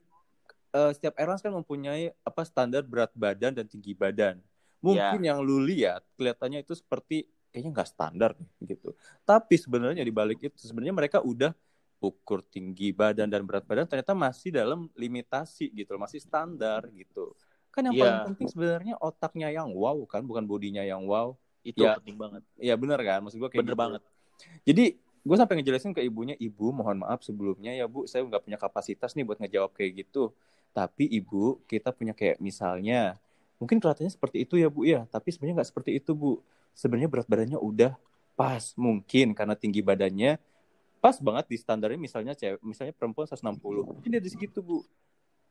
eh, 0.75 0.91
setiap 0.95 1.15
airlines 1.19 1.43
kan 1.43 1.51
mempunyai 1.51 2.15
apa 2.23 2.43
standar 2.47 2.87
berat 2.87 3.11
badan 3.19 3.51
dan 3.51 3.67
tinggi 3.67 3.91
badan. 3.91 4.39
Mungkin 4.85 5.21
yang 5.25 5.39
lu 5.41 5.65
lihat 5.65 6.05
kelihatannya 6.21 6.61
itu 6.61 6.77
seperti 6.77 7.25
kayaknya 7.49 7.71
nggak 7.81 7.89
standar 7.89 8.33
gitu. 8.61 8.93
Tapi 9.25 9.55
sebenarnya 9.57 10.05
di 10.05 10.13
balik 10.13 10.45
itu 10.45 10.57
sebenarnya 10.61 10.93
mereka 10.93 11.19
udah 11.25 11.57
ukur 12.05 12.45
tinggi 12.45 12.93
badan 12.93 13.33
dan 13.33 13.49
berat 13.49 13.65
badan 13.65 13.89
ternyata 13.89 14.13
masih 14.13 14.53
dalam 14.53 14.93
limitasi 14.93 15.73
gitu, 15.73 15.97
masih 15.97 16.21
standar 16.21 16.85
gitu. 16.93 17.33
Kan 17.73 17.89
yang 17.89 17.97
Iya. 17.97 18.03
paling 18.05 18.21
penting 18.29 18.47
sebenarnya 18.53 18.95
otaknya 19.01 19.49
yang 19.49 19.73
wow 19.73 19.97
kan, 20.05 20.21
bukan 20.23 20.45
bodinya 20.45 20.85
yang 20.85 21.09
wow. 21.09 21.33
Itu 21.65 21.81
Ya. 21.81 21.97
penting 21.97 22.21
banget. 22.21 22.43
Iya 22.61 22.77
bener 22.77 23.01
kan, 23.01 23.25
maksud 23.25 23.41
gue 23.41 23.49
kayak 23.49 23.65
Bener 23.65 23.73
gitu. 23.73 23.81
banget. 23.81 24.03
Jadi 24.69 24.85
gue 25.01 25.37
sampai 25.41 25.55
ngejelasin 25.57 25.97
ke 25.97 26.05
ibunya, 26.05 26.37
ibu 26.37 26.69
mohon 26.77 27.01
maaf 27.01 27.25
sebelumnya 27.25 27.73
ya 27.73 27.89
bu, 27.89 28.05
saya 28.05 28.21
nggak 28.29 28.45
punya 28.45 28.59
kapasitas 28.61 29.17
nih 29.17 29.25
buat 29.25 29.41
ngejawab 29.41 29.73
kayak 29.73 30.05
gitu. 30.05 30.37
Tapi 30.77 31.09
ibu, 31.09 31.63
kita 31.65 31.95
punya 31.95 32.13
kayak 32.13 32.37
misalnya, 32.43 33.17
mungkin 33.57 33.79
kelihatannya 33.79 34.13
seperti 34.13 34.45
itu 34.45 34.55
ya 34.57 34.69
bu 34.69 34.83
ya, 34.85 35.07
tapi 35.09 35.31
sebenarnya 35.31 35.63
nggak 35.63 35.71
seperti 35.71 35.91
itu 35.97 36.13
bu. 36.13 36.39
Sebenarnya 36.75 37.07
berat 37.07 37.27
badannya 37.31 37.59
udah 37.59 37.95
pas, 38.35 38.75
mungkin 38.75 39.31
karena 39.31 39.55
tinggi 39.55 39.79
badannya 39.79 40.43
pas 40.99 41.21
banget 41.21 41.47
di 41.53 41.57
standarnya 41.61 42.01
misalnya 42.01 42.33
cewek, 42.33 42.65
misalnya 42.65 42.97
perempuan 42.97 43.29
160, 43.29 43.61
mungkin 43.85 44.09
dia 44.09 44.23
di 44.23 44.31
segitu 44.33 44.59
bu. 44.65 44.83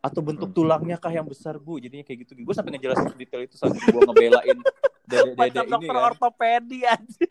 Atau 0.04 0.20
bentuk 0.20 0.52
tulangnya 0.52 1.00
kah 1.00 1.14
yang 1.14 1.24
besar 1.24 1.56
bu, 1.56 1.80
jadinya 1.80 2.04
kayak 2.04 2.28
gitu. 2.28 2.36
Gue 2.44 2.52
sampai 2.52 2.76
ngejelasin 2.76 3.16
detail 3.16 3.48
itu 3.48 3.56
saat 3.56 3.72
gue 3.72 4.02
ngebelain 4.04 4.58
dede-dede 5.08 5.36
Macam 5.40 5.64
ini 5.64 5.72
dokter 5.72 5.96
kan 5.96 6.04
ortopedi 6.12 6.80
anjir. 6.88 7.30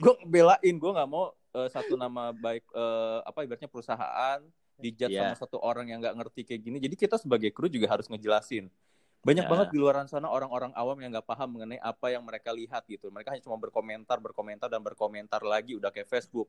gue 0.00 0.14
belain 0.24 0.74
gue 0.76 0.90
nggak 0.96 1.08
mau 1.08 1.28
eh, 1.52 1.68
satu 1.68 1.94
nama 1.96 2.32
baik 2.32 2.64
eh, 2.72 3.18
apa 3.24 3.38
ibaratnya 3.44 3.68
perusahaan 3.68 4.40
dijat 4.80 5.12
Iya. 5.12 5.20
sama 5.28 5.34
satu 5.36 5.60
orang 5.60 5.92
yang 5.92 6.00
nggak 6.00 6.16
ngerti 6.16 6.40
kayak 6.48 6.60
gini 6.64 6.76
jadi 6.80 6.96
kita 6.96 7.20
sebagai 7.20 7.52
kru 7.52 7.68
juga 7.68 7.84
harus 7.92 8.08
ngejelasin 8.08 8.72
banyak 9.20 9.44
Ya. 9.44 9.50
banget 9.52 9.68
di 9.68 9.78
luar 9.78 10.00
sana 10.08 10.32
orang-orang 10.32 10.72
awam 10.72 10.96
yang 11.00 11.12
nggak 11.12 11.28
paham 11.28 11.48
mengenai 11.60 11.76
apa 11.76 12.08
yang 12.08 12.24
mereka 12.24 12.50
lihat 12.56 12.88
gitu. 12.88 13.12
Mereka 13.12 13.36
hanya 13.36 13.44
cuma 13.44 13.60
berkomentar 13.60 14.16
berkomentar 14.16 14.72
dan 14.72 14.80
berkomentar 14.80 15.44
lagi. 15.44 15.76
Udah 15.76 15.92
kayak 15.92 16.08
Facebook. 16.08 16.48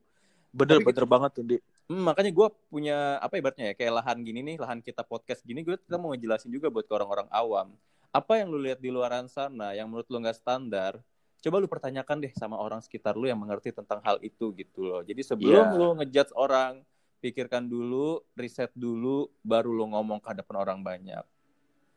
Bener, 0.52 0.80
Tapi 0.80 0.92
bener 0.92 1.06
banget 1.08 1.30
tuh, 1.32 1.44
Di. 1.48 1.56
Hmm, 1.88 2.04
makanya 2.04 2.28
gue 2.28 2.48
punya 2.68 3.16
apa 3.18 3.40
ibaratnya 3.40 3.72
ya 3.72 3.74
kayak 3.74 3.92
lahan 4.04 4.20
gini 4.20 4.40
nih 4.44 4.56
lahan 4.60 4.80
kita 4.80 5.00
podcast 5.00 5.40
gini 5.44 5.64
gue 5.64 5.80
kita 5.80 5.96
mau 5.96 6.12
ngejelasin 6.12 6.52
juga 6.52 6.68
buat 6.68 6.84
ke 6.84 6.92
orang-orang 6.92 7.28
awam. 7.32 7.72
Apa 8.12 8.40
yang 8.40 8.52
lu 8.52 8.60
lihat 8.60 8.76
di 8.80 8.92
luaran 8.92 9.28
sana 9.28 9.72
yang 9.72 9.88
menurut 9.88 10.04
lu 10.12 10.20
nggak 10.20 10.36
standar? 10.36 11.00
Coba 11.40 11.56
lu 11.56 11.66
pertanyakan 11.66 12.20
deh 12.20 12.32
sama 12.36 12.60
orang 12.60 12.80
sekitar 12.80 13.16
lu 13.16 13.24
yang 13.26 13.40
mengerti 13.40 13.72
tentang 13.72 14.04
hal 14.04 14.20
itu 14.20 14.52
gitu 14.52 14.84
loh. 14.84 15.00
Jadi 15.00 15.24
sebelum 15.24 15.72
Iya. 15.72 15.76
lu 15.80 15.88
ngejudge 15.96 16.32
orang 16.36 16.84
pikirkan 17.18 17.64
dulu 17.64 18.20
riset 18.34 18.68
dulu 18.76 19.32
baru 19.40 19.72
lu 19.72 19.88
ngomong 19.88 20.20
ke 20.20 20.36
hadapan 20.36 20.56
orang 20.58 20.78
banyak 20.80 21.24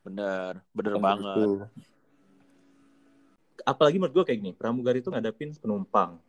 Bener, 0.05 0.61
bener 0.69 0.93
Kayak 0.93 1.03
banget. 1.03 1.49
gitu. 1.49 1.65
apalagi 3.65 3.97
menurut 3.97 4.13
gue 4.13 4.25
kayak 4.29 4.39
gini 4.45 4.51
pramugari 4.53 5.01
itu 5.01 5.09
ngadapin 5.09 5.49
penumpang 5.57 6.21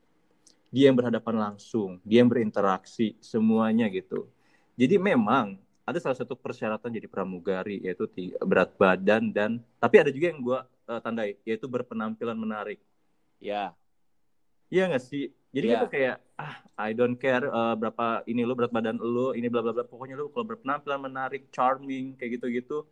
dia 0.73 0.89
yang 0.89 0.97
berhadapan 0.97 1.37
langsung 1.37 2.01
dia 2.01 2.25
yang 2.25 2.31
berinteraksi 2.33 3.12
semuanya 3.21 3.85
gitu 3.93 4.25
jadi 4.73 4.97
memang 4.97 5.61
ada 5.85 5.99
salah 6.01 6.17
satu 6.17 6.33
persyaratan 6.33 6.89
jadi 6.89 7.05
pramugari 7.07 7.85
yaitu 7.85 8.09
ti- 8.09 8.33
berat 8.41 8.73
badan 8.81 9.29
dan 9.29 9.51
tapi 9.77 10.01
ada 10.01 10.09
juga 10.09 10.33
yang 10.33 10.41
gue 10.41 10.59
tandai 11.05 11.37
yaitu 11.45 11.69
berpenampilan 11.69 12.35
menarik 12.35 12.81
Ya, 13.37 13.77
Iya 14.73 14.89
nggak 14.89 15.05
sih? 15.05 15.29
Jadi 15.53 15.67
Iya. 15.69 15.75
kita 15.77 15.87
kayak 15.93 16.17
ah 16.41 16.57
I 16.81 16.97
don't 16.97 17.21
care 17.21 17.45
eh, 17.45 17.75
berapa 17.77 18.25
ini 18.25 18.49
lo 18.49 18.57
berat 18.57 18.73
badan 18.73 18.97
lo 18.97 19.37
ini 19.37 19.47
bla 19.53 19.61
bla 19.61 19.77
bla 19.77 19.85
pokoknya 19.85 20.17
lo 20.17 20.33
kalau 20.33 20.57
berpenampilan 20.57 21.05
menarik, 21.05 21.53
charming 21.53 22.17
kayak 22.17 22.41
gitu-gitu 22.41 22.89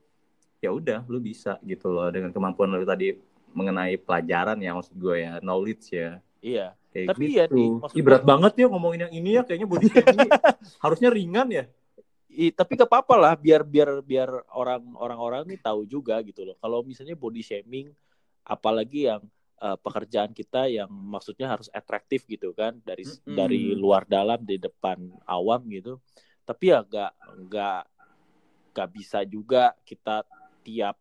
ya 0.64 0.70
udah 0.72 1.05
lo 1.05 1.18
bisa 1.20 1.61
gitu 1.62 1.92
loh 1.92 2.09
dengan 2.09 2.33
kemampuan 2.33 2.72
lo 2.72 2.81
tadi 2.83 3.12
mengenai 3.55 3.94
pelajaran 4.00 4.59
ya 4.59 4.74
maksud 4.74 4.94
gue 4.98 5.16
ya 5.22 5.33
knowledge 5.44 5.85
ya 5.94 6.11
iya. 6.42 6.66
kayak 6.90 7.07
Tapi 7.14 7.24
gitu. 7.29 7.38
ya, 7.38 7.44
Di, 7.46 7.64
maksud 7.79 7.96
Ih, 7.98 8.03
gue- 8.03 8.07
berat 8.07 8.24
banget 8.27 8.53
ya 8.59 8.66
ngomongin 8.70 9.00
yang 9.07 9.14
ini 9.14 9.31
ya 9.38 9.42
kayaknya 9.46 9.68
body 9.70 9.87
shaming 9.92 10.31
harusnya 10.85 11.09
ringan 11.12 11.48
ya. 11.53 11.64
I, 12.35 12.50
tapi 12.50 12.74
gak 12.74 12.90
apa-apa 12.90 13.14
lah 13.14 13.33
biar 13.38 13.62
biar 13.62 14.03
biar 14.03 14.27
orang 14.50 14.83
orang-orang 14.98 15.42
nih 15.55 15.59
tahu 15.62 15.87
juga 15.87 16.18
gitu 16.27 16.42
loh. 16.42 16.57
Kalau 16.59 16.83
misalnya 16.83 17.14
body 17.14 17.42
shaming 17.46 17.94
apalagi 18.42 19.07
yang 19.07 19.22
eh, 19.62 19.79
pekerjaan 19.79 20.35
kita 20.35 20.66
yang 20.66 20.90
maksudnya 20.90 21.46
harus 21.46 21.70
atraktif 21.70 22.27
gitu 22.27 22.50
kan 22.50 22.74
dari 22.83 23.07
Mm-mm. 23.07 23.35
dari 23.38 23.62
luar 23.79 24.03
dalam 24.03 24.42
di 24.42 24.59
depan 24.59 24.98
awam 25.31 25.62
gitu. 25.70 26.03
Tapi 26.42 26.74
ya 26.74 26.83
gak 26.83 27.12
nggak 27.46 27.81
nggak 28.74 28.88
bisa 28.90 29.22
juga 29.22 29.70
kita 29.87 30.27
tiap 30.64 30.96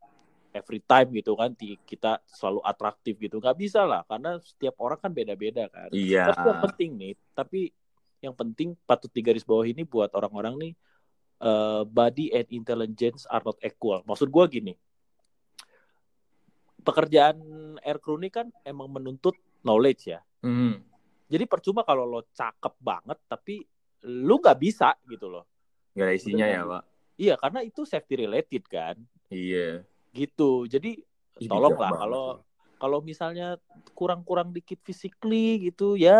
every 0.53 0.83
time 0.83 1.09
gitu 1.17 1.33
kan 1.33 1.55
kita 1.87 2.21
selalu 2.29 2.61
atraktif 2.61 3.17
gitu 3.17 3.41
nggak 3.41 3.57
bisa 3.57 3.87
lah 3.89 4.05
karena 4.05 4.37
setiap 4.37 4.77
orang 4.83 5.01
kan 5.01 5.09
beda-beda 5.09 5.65
kan 5.71 5.89
Iya. 5.89 6.29
tapi 6.29 6.45
yang 6.45 6.61
penting 6.61 6.89
nih, 6.93 7.13
tapi 7.33 7.61
yang 8.23 8.35
penting 8.37 8.69
patut 8.85 9.09
digaris 9.11 9.43
bawah 9.43 9.67
ini 9.67 9.83
buat 9.83 10.13
orang-orang 10.15 10.55
nih, 10.55 10.73
eh, 11.43 11.83
body 11.83 12.31
and 12.31 12.47
intelligence 12.53 13.27
are 13.27 13.43
not 13.43 13.59
equal. 13.59 13.99
Maksud 14.07 14.31
gua 14.31 14.47
gini, 14.47 14.77
pekerjaan 16.83 17.35
aircrew 17.83 18.19
ini 18.19 18.29
kan 18.31 18.47
emang 18.63 18.91
menuntut 18.91 19.35
knowledge 19.63 20.11
ya. 20.11 20.23
Hmm. 20.43 20.79
Jadi 21.27 21.43
percuma 21.49 21.81
kalau 21.83 22.05
lo 22.05 22.27
cakep 22.29 22.73
banget, 22.79 23.17
tapi 23.27 23.63
lu 24.07 24.39
nggak 24.39 24.59
bisa 24.59 24.93
gitu 25.07 25.31
loh. 25.31 25.47
Gak 25.95 26.05
ada 26.07 26.13
isinya 26.13 26.45
ya 26.47 26.61
pak. 26.63 26.83
Iya, 27.13 27.35
karena 27.37 27.59
itu 27.61 27.85
safety 27.85 28.25
related 28.25 28.63
kan, 28.67 28.97
Iya. 29.33 29.69
gitu. 30.13 30.69
Jadi 30.69 31.01
Ih, 31.41 31.49
tolong 31.49 31.73
bijak 31.73 31.81
lah 31.81 31.89
banget. 31.89 32.01
kalau 32.05 32.25
kalau 32.77 32.99
misalnya 33.01 33.47
kurang-kurang 33.97 34.51
dikit 34.51 34.77
physically 34.83 35.71
gitu 35.71 35.97
ya, 35.97 36.13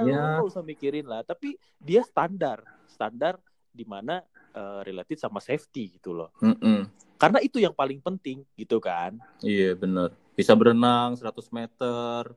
Ya. 0.00 0.06
lu 0.06 0.38
nggak 0.38 0.46
usah 0.46 0.62
mikirin 0.62 1.04
lah 1.04 1.20
tapi 1.22 1.58
dia 1.76 2.00
standar 2.02 2.62
standar 2.86 3.36
di 3.70 3.82
mana 3.82 4.22
eh, 4.50 4.80
related 4.84 5.16
sama 5.16 5.38
safety 5.38 5.94
gitu 5.94 6.10
loh 6.10 6.30
Mm-mm. 6.38 6.86
karena 7.16 7.38
itu 7.38 7.62
yang 7.62 7.70
paling 7.72 7.98
penting 8.00 8.42
gitu 8.54 8.78
kan 8.78 9.14
Iya 9.40 9.72
bener. 9.72 10.12
Bisa 10.36 10.52
berenang 10.52 11.16
100 11.16 11.48
meter, 11.48 12.28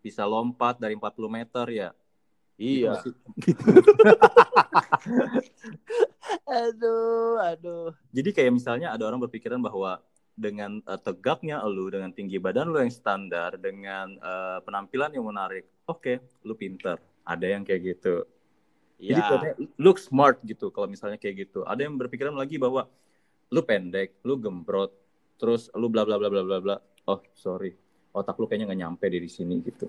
bisa 0.00 0.22
lompat 0.26 0.78
dari 0.78 0.94
40 0.94 1.30
meter 1.30 1.66
ya. 1.70 1.90
iya 2.56 2.90
Gitu 2.90 2.90
nggak 2.90 3.02
sih? 3.02 3.14
aduh 6.46 7.40
aduh 7.40 7.90
Jadi 8.14 8.30
kayak 8.30 8.52
misalnya 8.54 8.94
ada 8.94 9.06
orang 9.06 9.22
berpikiran 9.22 9.58
bahwa 9.58 10.02
dengan 10.40 10.80
eh, 10.80 11.00
tegaknya 11.00 11.60
lu, 11.68 11.92
dengan 11.92 12.10
tinggi 12.16 12.40
badan 12.40 12.72
lu 12.72 12.80
yang 12.80 12.92
standar, 12.92 13.60
dengan 13.60 14.16
eh, 14.16 14.58
penampilan 14.64 15.12
yang 15.12 15.28
menarik, 15.28 15.68
oke, 15.84 16.40
lu 16.48 16.56
pinter. 16.56 16.96
Ada 17.28 17.46
yang 17.60 17.62
kayak 17.62 17.80
gitu. 17.94 18.24
Jadi 19.00 19.20
ya 19.20 19.28
katanya, 19.28 19.56
look 19.80 20.00
smart 20.00 20.40
gitu 20.44 20.72
kalau 20.72 20.88
misalnya 20.88 21.20
kayak 21.20 21.48
gitu. 21.48 21.64
Ada 21.68 21.84
yang 21.84 22.00
berpikiran 22.00 22.36
lagi 22.36 22.56
bahwa 22.56 22.88
lu 23.52 23.60
pendek, 23.64 24.16
lu 24.24 24.40
gembrot, 24.40 24.92
terus 25.36 25.68
lu 25.76 25.92
bla 25.92 26.04
bla 26.08 26.16
bla 26.16 26.32
bla 26.32 26.42
bla 26.44 26.58
bla. 26.60 26.76
Oh 27.08 27.20
sorry, 27.36 27.76
otak 28.12 28.36
lu 28.40 28.48
kayaknya 28.48 28.72
nggak 28.72 28.80
nyampe 28.80 29.04
di 29.08 29.30
sini 29.30 29.60
gitu. 29.60 29.88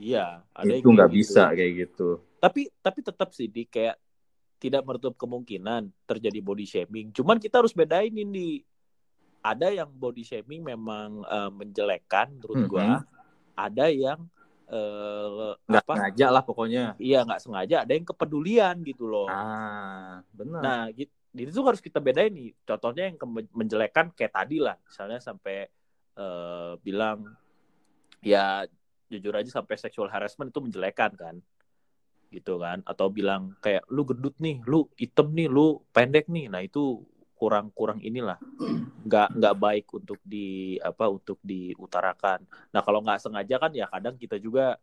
iya 0.00 0.40
ada 0.54 0.64
yang 0.70 0.80
itu 0.80 0.88
nggak 0.88 1.10
gitu. 1.12 1.18
bisa 1.20 1.42
kayak 1.52 1.72
gitu. 1.84 2.08
tapi 2.40 2.72
tapi 2.80 2.98
tetap 3.04 3.28
sih 3.36 3.50
di 3.50 3.68
kayak 3.68 4.00
tidak 4.60 4.84
menutup 4.84 5.16
kemungkinan 5.16 5.88
terjadi 6.04 6.38
body 6.38 6.66
shaming. 6.68 7.08
Cuman 7.10 7.40
kita 7.40 7.64
harus 7.64 7.72
bedain 7.72 8.12
ini. 8.12 8.60
Ada 9.40 9.72
yang 9.72 9.88
body 9.88 10.20
shaming 10.20 10.60
memang 10.60 11.24
eh, 11.24 11.50
menjelekkan 11.50 12.28
menurut 12.36 12.68
gua. 12.68 13.00
Mhm. 13.00 13.02
ada 13.56 13.86
yang 13.88 14.20
eh, 14.68 15.52
Nggak 15.64 15.84
apa? 15.84 15.92
sengaja 15.96 16.26
lah 16.28 16.42
pokoknya. 16.44 16.84
iya 17.00 17.24
nggak 17.24 17.40
sengaja. 17.40 17.76
Ada 17.88 17.92
yang 17.96 18.04
kepedulian 18.04 18.76
gitu 18.84 19.08
loh. 19.08 19.26
Ah, 19.32 20.20
benar. 20.30 20.60
nah 20.60 20.80
gitu 20.92 21.08
itu 21.30 21.62
harus 21.64 21.80
kita 21.80 21.96
bedain 22.04 22.28
nih. 22.30 22.52
Contohnya 22.66 23.08
yang 23.08 23.16
menjelekkan 23.56 24.12
kayak 24.12 24.34
tadi 24.36 24.60
lah. 24.60 24.76
Misalnya 24.84 25.24
sampai 25.24 25.72
eh, 26.14 26.72
bilang 26.84 27.24
ya 28.20 28.68
jujur 29.08 29.32
aja 29.32 29.48
sampai 29.48 29.74
sexual 29.80 30.06
harassment 30.12 30.52
itu 30.52 30.60
menjelekan 30.60 31.10
kan 31.16 31.34
gitu 32.30 32.62
kan. 32.62 32.80
Atau 32.86 33.10
bilang 33.10 33.58
kayak 33.60 33.84
lu 33.90 34.06
gendut 34.06 34.38
nih 34.38 34.62
lu 34.64 34.86
hitam 34.96 35.34
nih 35.34 35.50
lu 35.50 35.82
pendek 35.90 36.30
nih. 36.30 36.46
Nah 36.48 36.62
itu 36.62 37.02
kurang 37.40 37.72
kurang 37.72 37.98
inilah. 38.04 38.36
Nggak 39.04 39.28
nggak 39.32 39.54
baik 39.56 39.86
untuk 39.96 40.20
di 40.20 40.76
apa 40.80 41.08
untuk 41.08 41.40
diutarakan. 41.40 42.44
Nah 42.72 42.80
kalau 42.84 43.00
nggak 43.00 43.20
sengaja 43.20 43.56
kan 43.56 43.72
ya 43.72 43.88
kadang 43.88 44.20
kita 44.20 44.36
juga 44.36 44.76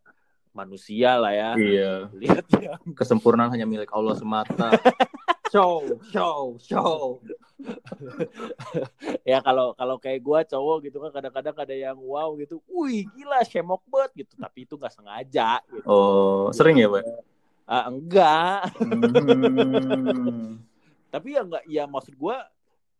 manusia 0.58 1.14
lah 1.14 1.30
ya. 1.30 1.50
Iya. 1.54 1.92
lihat 2.18 2.44
ya 2.66 2.74
Kesempurnaan 2.98 3.54
hanya 3.54 3.62
milik 3.62 3.94
Allah 3.94 4.18
semata. 4.18 4.74
show, 5.54 5.86
show, 6.10 6.58
show. 6.60 7.22
ya 9.24 9.38
kalau 9.40 9.72
kalau 9.78 9.96
kayak 9.96 10.20
gua 10.20 10.42
cowok 10.44 10.90
gitu 10.90 10.98
kan 10.98 11.10
kadang-kadang 11.14 11.56
ada 11.62 11.74
yang 11.78 11.98
wow 12.02 12.34
gitu. 12.34 12.58
Wih 12.66 13.06
gila 13.14 13.46
shemok 13.46 13.86
banget 13.86 14.26
gitu. 14.26 14.34
Tapi 14.34 14.66
itu 14.66 14.74
nggak 14.74 14.94
sengaja 14.98 15.62
gitu. 15.70 15.86
Oh, 15.86 16.50
sering 16.50 16.82
ya, 16.82 16.90
Pak? 16.90 17.06
Ah, 17.68 17.92
enggak. 17.92 18.72
Hmm. 18.80 20.64
Tapi 21.12 21.36
ya 21.36 21.44
enggak 21.44 21.64
ya 21.68 21.84
maksud 21.84 22.16
gue 22.16 22.36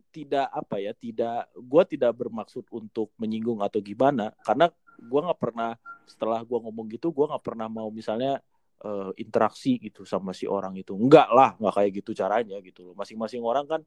tidak 0.08 0.48
apa 0.52 0.80
ya 0.80 0.92
tidak 0.96 1.48
gue 1.52 1.82
tidak 1.96 2.12
bermaksud 2.16 2.64
untuk 2.72 3.12
menyinggung 3.20 3.60
atau 3.60 3.78
gimana 3.84 4.32
karena 4.40 4.72
gue 4.98 5.20
nggak 5.20 5.40
pernah 5.40 5.76
setelah 6.08 6.40
gue 6.40 6.58
ngomong 6.58 6.88
gitu 6.96 7.12
gue 7.12 7.28
nggak 7.28 7.44
pernah 7.44 7.68
mau 7.68 7.92
misalnya 7.92 8.40
uh, 8.82 9.12
interaksi 9.20 9.76
gitu 9.76 10.08
sama 10.08 10.32
si 10.32 10.48
orang 10.48 10.74
itu 10.80 10.96
enggak 10.96 11.28
lah 11.28 11.54
nggak 11.60 11.74
kayak 11.76 11.90
gitu 12.02 12.10
caranya 12.16 12.56
gitu 12.64 12.90
loh 12.90 12.94
masing-masing 12.96 13.44
orang 13.44 13.68
kan 13.68 13.80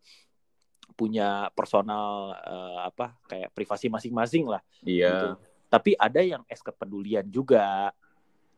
punya 0.93 1.49
personal 1.57 2.37
uh, 2.37 2.85
apa 2.85 3.17
kayak 3.25 3.49
privasi 3.57 3.89
masing-masing 3.89 4.45
lah 4.45 4.61
iya 4.85 5.09
gitu. 5.09 5.27
tapi 5.71 5.91
ada 5.97 6.21
yang 6.21 6.43
es 6.45 6.61
kepedulian 6.61 7.25
juga 7.31 7.89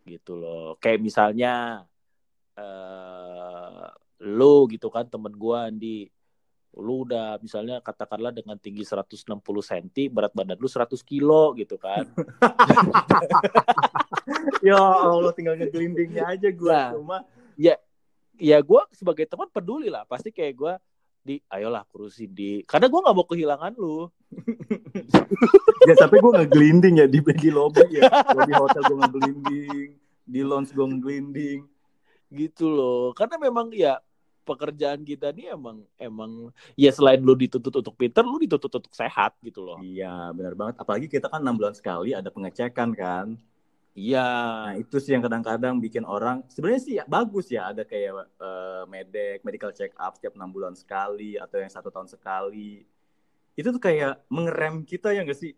gitu 0.04 0.36
loh 0.36 0.76
kayak 0.84 1.00
misalnya 1.00 1.86
uh, 2.58 3.89
lo 4.24 4.66
gitu 4.70 4.88
kan 4.88 5.08
temen 5.10 5.34
gue 5.34 5.60
di 5.78 5.96
lu 6.74 7.06
udah 7.06 7.38
misalnya 7.38 7.78
katakanlah 7.86 8.34
dengan 8.34 8.58
tinggi 8.58 8.82
160 8.82 9.30
cm 9.38 10.10
berat 10.10 10.34
badan 10.34 10.58
lu 10.58 10.66
100 10.66 10.89
kilo 11.06 11.54
gitu 11.58 11.78
kan. 11.78 12.10
Ya 14.63 14.80
Allah 14.80 15.36
tinggal 15.36 15.60
ngegelindingnya 15.60 16.24
aja 16.24 16.48
gue 16.48 16.72
nah, 16.72 16.96
cuma 16.96 17.18
ya 17.60 17.76
ya 18.39 18.56
gue 18.63 18.82
sebagai 18.96 19.28
teman 19.28 19.52
peduli 19.52 19.92
lah. 19.92 20.08
Pasti 20.08 20.32
kayak 20.32 20.54
gue 20.56 20.74
di 21.24 21.36
ayolah 21.52 21.84
kurusin 21.92 22.32
di. 22.32 22.63
Karena 22.63 22.88
gue 22.88 23.00
nggak 23.04 23.16
mau 23.16 23.28
kehilangan 23.28 23.74
lu. 23.76 24.08
Ya 25.84 26.00
tapi 26.00 26.16
gue 26.24 26.32
nggak 26.32 26.48
gelinding 26.56 27.04
ya 27.04 27.08
di 27.12 27.20
di 27.20 27.52
lobby 27.52 27.84
ya. 27.92 28.08
Di 28.48 28.54
hotel 28.56 28.82
gue 28.88 28.98
nggak 29.04 29.13
gelinding 29.20 29.89
di 30.24 30.39
lounge 30.39 30.72
gue 30.72 30.88
gelinding 31.04 31.68
gitu 32.34 32.67
loh 32.67 33.13
karena 33.13 33.38
memang 33.38 33.69
ya 33.72 34.02
pekerjaan 34.43 35.02
kita 35.08 35.32
nih 35.32 35.56
emang 35.56 35.88
emang 35.96 36.52
ya 36.76 36.91
selain 36.91 37.24
lu 37.24 37.34
dituntut 37.34 37.80
untuk 37.80 37.96
pinter, 37.96 38.22
lu 38.28 38.38
dituntut 38.38 38.84
untuk 38.84 38.93
sehat 38.93 39.39
gitu 39.39 39.63
loh. 39.63 39.80
Iya, 39.80 40.36
benar 40.36 40.54
banget. 40.54 40.76
Apalagi 40.84 41.08
kita 41.08 41.32
kan 41.32 41.39
enam 41.39 41.56
bulan 41.56 41.74
sekali 41.74 42.12
ada 42.12 42.28
pengecekan 42.28 42.91
kan. 42.93 43.39
Iya. 43.96 44.28
Nah, 44.67 44.74
itu 44.76 45.00
sih 45.00 45.15
yang 45.15 45.24
kadang-kadang 45.24 45.80
bikin 45.80 46.04
orang 46.04 46.43
sebenarnya 46.52 46.82
sih 46.84 46.93
ya, 47.00 47.04
bagus 47.08 47.48
ya 47.50 47.72
ada 47.72 47.88
kayak 47.88 48.28
uh, 48.38 48.84
medek, 48.91 49.41
medical 49.48 49.72
check 49.72 49.96
up 49.96 50.19
setiap 50.19 50.36
enam 50.36 50.52
bulan 50.52 50.76
sekali 50.76 51.39
atau 51.39 51.58
yang 51.63 51.72
satu 51.72 51.89
tahun 51.89 52.12
sekali. 52.12 52.84
Itu 53.56 53.72
tuh 53.72 53.82
kayak 53.82 54.28
mengerem 54.28 54.84
kita 54.84 55.15
ya 55.15 55.24
enggak 55.24 55.39
sih? 55.39 55.56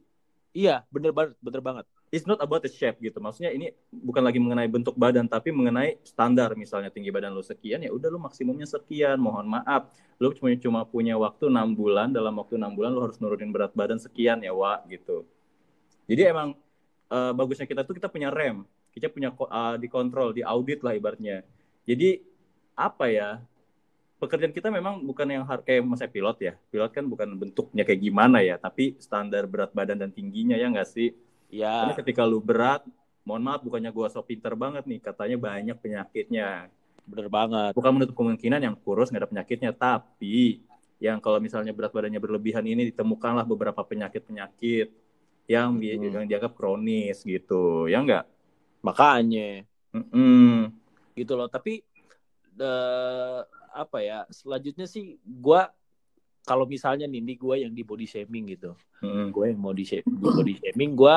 Iya, 0.55 0.87
bener 0.93 1.11
banget, 1.11 1.35
bener 1.43 1.61
banget 1.63 1.85
it's 2.13 2.25
not 2.29 2.37
about 2.41 2.61
the 2.61 2.71
shape 2.71 3.01
gitu. 3.01 3.17
Maksudnya 3.17 3.51
ini 3.53 3.73
bukan 3.89 4.21
lagi 4.21 4.37
mengenai 4.37 4.69
bentuk 4.69 4.93
badan 4.95 5.25
tapi 5.25 5.49
mengenai 5.49 5.97
standar 6.05 6.53
misalnya 6.53 6.93
tinggi 6.93 7.09
badan 7.09 7.33
lo 7.33 7.41
sekian 7.41 7.81
ya 7.81 7.91
udah 7.91 8.09
lo 8.13 8.19
maksimumnya 8.21 8.69
sekian. 8.69 9.17
Mohon 9.17 9.59
maaf, 9.61 9.89
lo 10.21 10.31
cuma 10.33 10.53
cuma 10.57 10.81
punya 10.85 11.17
waktu 11.17 11.49
enam 11.49 11.73
bulan 11.73 12.13
dalam 12.13 12.33
waktu 12.37 12.55
enam 12.57 12.71
bulan 12.73 12.91
lo 12.93 13.01
harus 13.05 13.17
nurunin 13.17 13.49
berat 13.49 13.73
badan 13.73 13.97
sekian 13.97 14.41
ya 14.45 14.53
wa 14.53 14.81
gitu. 14.87 15.25
Jadi 16.05 16.21
emang 16.29 16.53
uh, 17.09 17.33
bagusnya 17.33 17.65
kita 17.65 17.81
tuh 17.81 17.97
kita 17.97 18.07
punya 18.09 18.29
rem, 18.29 18.61
kita 18.93 19.09
punya 19.09 19.33
uh, 19.33 19.75
dikontrol, 19.75 20.31
diaudit 20.37 20.85
lah 20.85 20.93
ibaratnya. 20.93 21.41
Jadi 21.85 22.21
apa 22.77 23.09
ya? 23.09 23.29
Pekerjaan 24.15 24.55
kita 24.55 24.71
memang 24.71 25.03
bukan 25.03 25.27
yang 25.27 25.43
kayak 25.43 25.83
masa 25.83 26.07
pilot 26.07 26.39
ya. 26.39 26.53
Pilot 26.71 26.91
kan 26.95 27.03
bukan 27.03 27.35
bentuknya 27.35 27.83
kayak 27.83 27.99
gimana 27.99 28.39
ya, 28.39 28.55
tapi 28.55 28.95
standar 28.95 29.43
berat 29.43 29.75
badan 29.75 29.99
dan 29.99 30.09
tingginya 30.09 30.55
ya 30.55 30.71
nggak 30.71 30.87
sih? 30.87 31.11
Ya. 31.49 31.87
Karena 31.87 31.95
ketika 31.97 32.21
lu 32.25 32.41
berat, 32.41 32.81
mohon 33.25 33.41
maaf 33.41 33.61
bukannya 33.65 33.89
gua 33.89 34.07
so 34.09 34.21
pinter 34.21 34.53
banget 34.53 34.85
nih, 34.85 34.99
katanya 35.01 35.37
banyak 35.37 35.77
penyakitnya. 35.81 36.69
Bener 37.05 37.27
banget. 37.29 37.71
Bukan 37.77 37.91
menutup 37.93 38.15
kemungkinan 38.17 38.61
yang 38.61 38.75
kurus 38.77 39.13
nggak 39.13 39.23
ada 39.25 39.31
penyakitnya, 39.31 39.71
tapi 39.73 40.61
yang 40.97 41.19
kalau 41.19 41.43
misalnya 41.43 41.75
berat 41.75 41.91
badannya 41.91 42.21
berlebihan 42.23 42.63
ini 42.65 42.89
ditemukanlah 42.89 43.43
beberapa 43.43 43.83
penyakit-penyakit 43.83 44.87
yang, 45.45 45.77
hmm. 45.77 46.23
yang 46.23 46.25
dianggap 46.25 46.55
kronis 46.57 47.21
gitu, 47.21 47.85
ya 47.85 48.01
enggak? 48.01 48.25
Makanya. 48.81 49.65
Mm 49.95 50.05
-mm. 50.11 50.55
Gitu 51.15 51.33
loh, 51.37 51.47
tapi 51.47 51.85
uh, 52.59 53.45
apa 53.75 53.97
ya, 54.01 54.23
selanjutnya 54.31 54.87
sih 54.87 55.19
gua 55.23 55.71
kalau 56.45 56.69
misalnya 56.69 57.09
nih, 57.09 57.25
nih 57.25 57.37
gue 57.41 57.55
yang 57.65 57.73
di 57.73 57.81
body 57.81 58.05
shaming 58.05 58.53
gitu, 58.53 58.77
hmm. 59.01 59.33
gue 59.33 59.45
yang 59.49 59.59
mau 59.59 59.73
di 59.73 59.83
body 60.05 60.53
shaming, 60.61 60.93
gue 60.93 61.15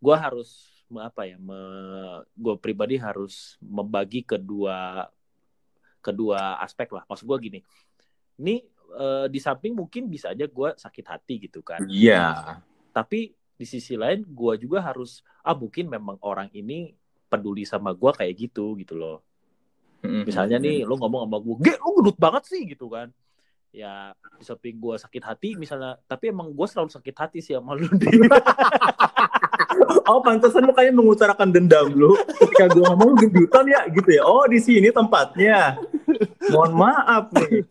gue 0.00 0.16
harus 0.16 0.80
apa 0.90 1.22
ya 1.28 1.38
me, 1.38 1.60
gue 2.34 2.54
pribadi 2.58 2.98
harus 2.98 3.54
membagi 3.62 4.26
kedua 4.26 5.06
kedua 6.02 6.58
aspek 6.64 6.90
lah. 6.90 7.04
Maksud 7.06 7.28
gue 7.28 7.38
gini 7.38 7.60
ini 8.40 8.64
e, 8.96 9.06
di 9.28 9.38
samping 9.38 9.76
mungkin 9.76 10.08
bisa 10.08 10.32
aja 10.32 10.48
gue 10.48 10.68
sakit 10.74 11.06
hati 11.06 11.34
gitu 11.46 11.60
kan. 11.60 11.84
Iya. 11.86 12.34
Yeah. 12.34 12.58
tapi 12.90 13.30
di 13.54 13.68
sisi 13.68 13.94
lain 13.94 14.24
gue 14.26 14.52
juga 14.56 14.82
harus 14.82 15.20
ah 15.44 15.54
mungkin 15.54 15.86
memang 15.86 16.18
orang 16.24 16.48
ini 16.56 16.96
peduli 17.28 17.62
sama 17.68 17.92
gue 17.92 18.10
kayak 18.10 18.34
gitu 18.34 18.74
gitu 18.80 18.96
loh. 18.96 19.20
Mm-hmm. 20.00 20.24
misalnya 20.24 20.56
nih 20.56 20.88
lo 20.88 20.96
ngomong 20.96 21.28
sama 21.28 21.38
gue 21.44 21.54
gue 21.60 21.74
lo 21.76 21.88
gendut 22.00 22.16
banget 22.16 22.48
sih 22.48 22.64
gitu 22.64 22.88
kan. 22.88 23.12
Ya 23.70 24.16
di 24.40 24.42
samping 24.42 24.80
gue 24.80 24.96
sakit 24.96 25.22
hati 25.22 25.54
misalnya 25.54 26.00
tapi 26.08 26.32
emang 26.32 26.50
gue 26.50 26.66
selalu 26.66 26.90
sakit 26.90 27.14
hati 27.14 27.38
sih 27.44 27.54
sama 27.54 27.76
lu 27.76 27.86
oh 30.10 30.20
pantesan 30.20 30.66
lu 30.66 30.74
kayak 30.74 30.90
mengutarakan 30.90 31.54
dendam 31.54 31.86
lu. 31.94 32.18
Ketika 32.42 32.66
gue 32.74 32.82
ngomong 32.82 33.14
gendutan 33.14 33.64
ya 33.70 33.86
gitu 33.86 34.10
ya. 34.10 34.26
Oh 34.26 34.42
di 34.50 34.58
sini 34.58 34.90
tempatnya. 34.90 35.78
Mohon 36.50 36.72
maaf 36.74 37.30
nih. 37.30 37.62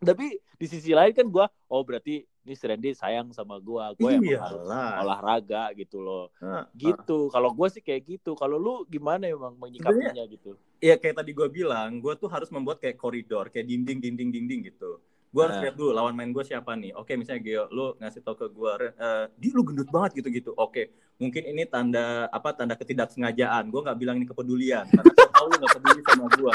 Tapi 0.00 0.40
di 0.56 0.66
sisi 0.68 0.96
lain 0.96 1.12
kan 1.12 1.28
gue 1.28 1.44
oh 1.68 1.82
berarti 1.84 2.24
ini 2.24 2.56
si 2.56 2.64
Randy 2.64 2.96
sayang 2.96 3.36
sama 3.36 3.60
gue 3.60 3.84
gue 4.00 4.10
yang 4.16 4.40
harus 4.40 4.64
olahraga 5.04 5.76
gitu 5.76 6.00
loh. 6.00 6.32
Gitu. 6.72 7.28
Kalau 7.28 7.52
gue 7.52 7.68
sih 7.68 7.84
kayak 7.84 8.02
gitu. 8.08 8.32
Kalau 8.32 8.56
lu 8.56 8.88
gimana 8.88 9.28
emang 9.28 9.52
menyikapinya 9.60 10.24
gitu? 10.24 10.56
Iya 10.80 10.96
kayak 10.96 11.20
tadi 11.20 11.36
gue 11.36 11.48
bilang 11.52 12.00
gue 12.00 12.16
tuh 12.16 12.32
harus 12.32 12.48
membuat 12.48 12.80
kayak 12.80 12.96
koridor 12.96 13.52
kayak 13.52 13.68
dinding 13.68 14.00
dinding 14.00 14.32
dinding 14.32 14.72
gitu 14.72 14.96
gue 15.30 15.42
harus 15.46 15.56
nah. 15.58 15.62
lihat 15.62 15.74
dulu 15.78 15.90
lawan 15.94 16.14
main 16.18 16.34
gue 16.34 16.42
siapa 16.42 16.74
nih. 16.74 16.90
Oke 16.98 17.14
misalnya 17.14 17.42
Geo 17.42 17.64
lu 17.70 17.94
ngasih 18.02 18.20
tau 18.26 18.34
ke 18.34 18.50
gue 18.50 18.72
uh, 18.98 19.24
dia 19.38 19.50
lu 19.54 19.62
gendut 19.62 19.86
banget 19.94 20.18
gitu 20.18 20.28
gitu 20.34 20.50
oke 20.58 20.90
mungkin 21.22 21.42
ini 21.46 21.62
tanda 21.70 22.26
apa 22.34 22.50
tanda 22.50 22.74
ketidaksengajaan. 22.74 23.70
Gue 23.70 23.80
nggak 23.86 23.98
bilang 23.98 24.18
ini 24.18 24.26
kepedulian 24.26 24.90
karena 24.90 25.06
gue 25.06 25.28
tahu 25.30 25.46
lu 25.46 25.56
nggak 25.62 25.74
peduli 25.78 26.00
sama 26.02 26.26
gue 26.34 26.54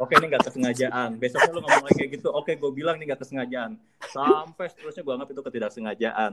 oke 0.00 0.12
ini 0.16 0.26
nggak 0.32 0.44
kesengajaan. 0.48 1.10
Besoknya 1.20 1.52
lu 1.52 1.60
ngomong 1.60 1.92
kayak 1.92 2.10
gitu 2.16 2.28
oke 2.32 2.52
gue 2.56 2.70
bilang 2.72 2.96
ini 2.96 3.04
nggak 3.12 3.20
kesengajaan. 3.20 3.76
Sampai 4.08 4.66
seterusnya 4.72 5.02
gue 5.04 5.12
anggap 5.14 5.30
itu 5.36 5.42
ketidaksengajaan. 5.44 6.32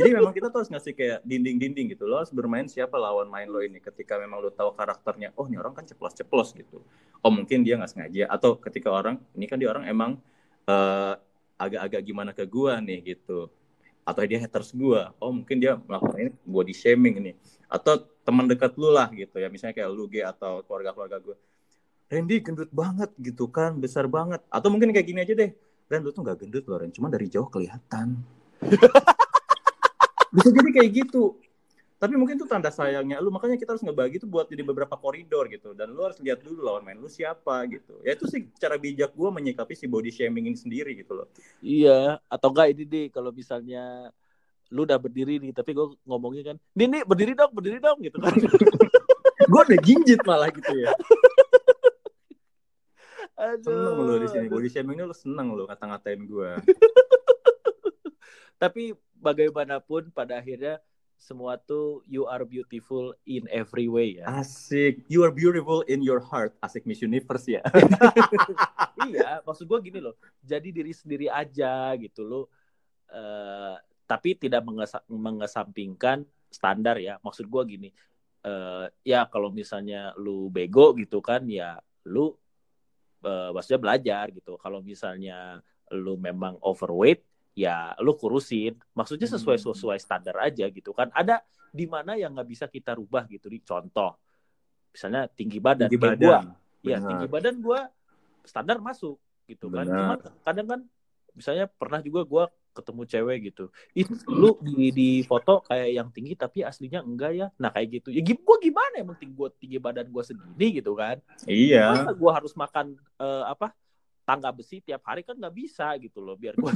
Jadi 0.00 0.10
memang 0.16 0.32
kita 0.32 0.48
tuh 0.48 0.64
harus 0.64 0.70
ngasih 0.72 0.96
kayak 0.96 1.18
dinding-dinding 1.26 1.92
gitu 1.92 2.08
lo 2.08 2.22
harus 2.22 2.32
bermain 2.32 2.64
siapa 2.64 2.96
lawan 2.96 3.28
main 3.28 3.50
lo 3.50 3.60
ini? 3.60 3.76
Ketika 3.82 4.16
memang 4.16 4.40
lo 4.40 4.48
tahu 4.48 4.72
karakternya 4.72 5.36
oh 5.36 5.44
ini 5.44 5.60
orang 5.60 5.76
kan 5.76 5.84
ceplos-ceplos 5.84 6.56
gitu. 6.56 6.80
Oh 7.20 7.28
mungkin 7.28 7.60
dia 7.60 7.76
nggak 7.76 7.90
sengaja 7.92 8.24
atau 8.32 8.56
ketika 8.56 8.88
orang 8.88 9.20
ini 9.36 9.44
kan 9.44 9.60
dia 9.60 9.68
orang 9.68 9.84
emang 9.84 10.16
uh, 10.70 11.12
agak-agak 11.58 12.00
gimana 12.06 12.30
ke 12.30 12.46
gua 12.46 12.78
nih 12.78 13.16
gitu. 13.16 13.50
Atau 14.06 14.22
dia 14.24 14.38
haters 14.38 14.70
gua. 14.72 15.10
Oh 15.18 15.34
mungkin 15.34 15.58
dia 15.58 15.76
melakukan 15.76 16.18
ini 16.18 16.30
body 16.46 16.74
shaming 16.74 17.14
ini 17.20 17.32
atau 17.70 18.02
teman 18.26 18.46
dekat 18.46 18.74
lu 18.78 18.90
lah 18.94 19.10
gitu 19.10 19.36
ya. 19.42 19.50
Misalnya 19.50 19.74
kayak 19.82 19.90
lu 19.90 20.06
G 20.06 20.22
atau 20.22 20.62
keluarga-keluarga 20.64 21.18
gua. 21.20 21.36
Randy 22.10 22.42
gendut 22.42 22.70
banget 22.70 23.10
gitu 23.18 23.50
kan. 23.50 23.78
Besar 23.78 24.06
banget. 24.06 24.42
Atau 24.50 24.70
mungkin 24.70 24.90
kayak 24.94 25.06
gini 25.06 25.20
aja 25.22 25.34
deh. 25.34 25.50
Ren 25.90 26.00
lu 26.06 26.14
tuh 26.14 26.22
nggak 26.22 26.46
gendut 26.46 26.64
loh 26.70 26.78
Ren. 26.78 26.90
Cuma 26.94 27.10
dari 27.10 27.26
jauh 27.26 27.46
kelihatan. 27.50 28.18
Bisa 30.34 30.48
jadi 30.54 30.70
kayak 30.70 30.90
gitu 30.94 31.38
tapi 32.00 32.16
mungkin 32.16 32.40
itu 32.40 32.48
tanda 32.48 32.72
sayangnya 32.72 33.20
lu 33.20 33.28
makanya 33.28 33.60
kita 33.60 33.76
harus 33.76 33.84
ngebagi 33.84 34.16
itu 34.16 34.24
buat 34.24 34.48
jadi 34.48 34.64
beberapa 34.64 34.96
koridor 34.96 35.52
gitu. 35.52 35.76
Dan 35.76 35.92
lu 35.92 36.00
harus 36.00 36.16
lihat 36.24 36.40
dulu 36.40 36.64
lawan 36.64 36.80
main 36.80 36.96
lu 36.96 37.12
siapa 37.12 37.68
gitu. 37.68 38.00
Ya 38.00 38.16
itu 38.16 38.24
sih 38.24 38.48
cara 38.56 38.80
bijak 38.80 39.12
gue 39.12 39.28
menyikapi 39.28 39.76
si 39.76 39.84
body 39.84 40.08
shaming 40.08 40.48
ini 40.48 40.56
sendiri 40.56 40.96
gitu 40.96 41.12
loh. 41.12 41.28
Iya 41.60 42.24
atau 42.24 42.48
enggak 42.56 42.72
ini 42.72 42.84
deh 42.88 43.06
kalau 43.12 43.36
misalnya 43.36 44.08
lu 44.72 44.88
udah 44.88 44.96
berdiri 44.96 45.44
nih 45.44 45.52
tapi 45.52 45.76
gue 45.76 45.92
ngomongnya 46.08 46.54
kan 46.54 46.56
nih 46.72 46.88
nih 46.88 47.02
berdiri 47.04 47.36
dong 47.36 47.52
berdiri 47.52 47.78
dong 47.84 48.00
gitu 48.00 48.16
kan. 48.16 48.32
Gue 49.50 49.66
udah 49.66 49.80
ginjit 49.82 50.20
malah 50.22 50.46
gitu 50.52 50.70
ya. 50.78 50.94
Aduh. 53.40 53.72
seneng 53.72 53.96
lu 54.04 54.14
di 54.20 54.28
sini 54.28 54.46
body 54.52 54.68
shaming 54.68 55.00
lu 55.00 55.16
seneng 55.16 55.56
lu 55.56 55.64
kata-ngatain 55.64 56.28
gue 56.28 56.60
tapi 58.62 58.92
bagaimanapun 59.16 60.12
pada 60.12 60.44
akhirnya 60.44 60.76
semua 61.20 61.60
tuh 61.60 62.00
you 62.08 62.24
are 62.24 62.48
beautiful 62.48 63.12
in 63.28 63.44
every 63.52 63.92
way 63.92 64.16
ya. 64.18 64.40
Asik. 64.40 65.04
You 65.04 65.20
are 65.20 65.30
beautiful 65.30 65.84
in 65.84 66.00
your 66.00 66.24
heart. 66.24 66.56
Asik 66.64 66.88
Miss 66.88 67.04
Universe 67.04 67.44
ya. 67.44 67.60
iya, 69.08 69.44
maksud 69.44 69.68
gue 69.68 69.78
gini 69.84 70.00
loh. 70.00 70.16
Jadi 70.40 70.72
diri 70.72 70.96
sendiri 70.96 71.28
aja 71.28 71.92
gitu 72.00 72.24
loh. 72.24 72.44
Uh, 73.12 73.76
tapi 74.08 74.32
tidak 74.32 74.64
mengesa 74.64 75.04
mengesampingkan 75.12 76.24
standar 76.48 76.96
ya. 76.96 77.20
Maksud 77.20 77.46
gue 77.46 77.62
gini. 77.68 77.90
Uh, 78.40 78.88
ya 79.04 79.28
kalau 79.28 79.52
misalnya 79.52 80.16
lu 80.16 80.48
bego 80.48 80.96
gitu 80.96 81.20
kan 81.20 81.44
ya 81.44 81.76
lu 82.08 82.32
uh, 83.28 83.52
maksudnya 83.52 83.80
belajar 83.80 84.32
gitu. 84.32 84.56
Kalau 84.56 84.80
misalnya 84.80 85.60
lu 85.92 86.16
memang 86.16 86.56
overweight, 86.64 87.20
ya 87.54 87.94
lu 88.02 88.16
kurusin. 88.16 88.76
Maksudnya 88.94 89.28
sesuai 89.30 89.58
hmm. 89.58 89.66
sesuai 89.74 89.98
standar 90.00 90.36
aja 90.40 90.66
gitu 90.68 90.90
kan. 90.94 91.08
Ada 91.14 91.42
di 91.70 91.86
mana 91.86 92.18
yang 92.18 92.34
nggak 92.34 92.48
bisa 92.48 92.66
kita 92.66 92.96
rubah 92.98 93.26
gitu. 93.30 93.46
Di 93.46 93.62
contoh, 93.62 94.16
misalnya 94.90 95.30
tinggi 95.30 95.58
badan 95.62 95.88
tinggi 95.88 96.02
kayak 96.02 96.18
badan. 96.18 96.26
gua, 96.26 96.38
ya 96.82 96.98
tinggi 96.98 97.26
badan 97.30 97.56
gua 97.62 97.80
standar 98.42 98.78
masuk 98.82 99.18
gitu 99.46 99.70
kan. 99.70 99.86
Cuma 99.86 100.14
kadang 100.42 100.66
kan 100.66 100.80
misalnya 101.34 101.70
pernah 101.70 102.02
juga 102.02 102.26
gua 102.26 102.44
ketemu 102.70 103.02
cewek 103.06 103.38
gitu 103.50 103.64
itu 103.98 104.14
lu 104.30 104.54
di 104.62 104.94
di 104.94 105.10
foto 105.26 105.62
kayak 105.66 105.90
yang 105.90 106.08
tinggi 106.14 106.38
tapi 106.38 106.62
aslinya 106.62 107.02
enggak 107.02 107.32
ya 107.34 107.46
nah 107.58 107.74
kayak 107.74 108.00
gitu 108.00 108.08
ya 108.14 108.22
gue 108.22 108.56
gimana 108.62 108.94
emang 109.02 109.18
tinggi 109.18 109.34
gue 109.34 109.48
tinggi 109.58 109.78
badan 109.82 110.06
gue 110.06 110.22
segini 110.22 110.66
gitu 110.78 110.94
kan 110.94 111.18
iya 111.50 111.90
masa 111.90 112.14
gue 112.14 112.30
harus 112.30 112.52
makan 112.54 112.94
uh, 113.18 113.50
apa 113.50 113.74
tangga 114.30 114.54
besi 114.54 114.78
tiap 114.78 115.02
hari 115.02 115.26
kan 115.26 115.34
nggak 115.34 115.50
bisa 115.58 115.90
gitu 115.98 116.22
loh 116.22 116.38
biar 116.38 116.54
gue 116.62 116.70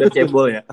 udah 0.00 0.08
cebol 0.08 0.48
ya 0.48 0.64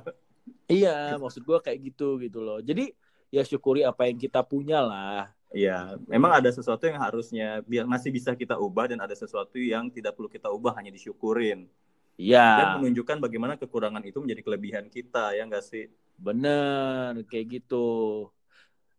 iya 0.72 1.20
maksud 1.20 1.44
gue 1.44 1.60
kayak 1.60 1.92
gitu 1.92 2.16
gitu 2.24 2.40
loh 2.40 2.64
jadi 2.64 2.88
ya 3.28 3.44
syukuri 3.44 3.84
apa 3.84 4.08
yang 4.08 4.16
kita 4.16 4.40
punya 4.48 4.80
lah 4.80 5.28
Iya, 5.52 6.00
memang 6.08 6.32
ada 6.40 6.48
sesuatu 6.48 6.88
yang 6.88 6.96
harusnya 6.96 7.60
masih 7.68 8.08
bisa 8.08 8.32
kita 8.40 8.56
ubah 8.56 8.88
dan 8.88 9.04
ada 9.04 9.12
sesuatu 9.12 9.60
yang 9.60 9.92
tidak 9.92 10.16
perlu 10.16 10.32
kita 10.32 10.48
ubah 10.48 10.80
hanya 10.80 10.96
disyukurin. 10.96 11.68
Iya. 12.16 12.48
Dan 12.56 12.68
menunjukkan 12.80 13.20
bagaimana 13.20 13.60
kekurangan 13.60 14.00
itu 14.08 14.24
menjadi 14.24 14.48
kelebihan 14.48 14.86
kita, 14.88 15.36
ya 15.36 15.44
enggak 15.44 15.68
sih? 15.68 15.92
Bener, 16.16 17.20
kayak 17.28 17.60
gitu. 17.60 18.32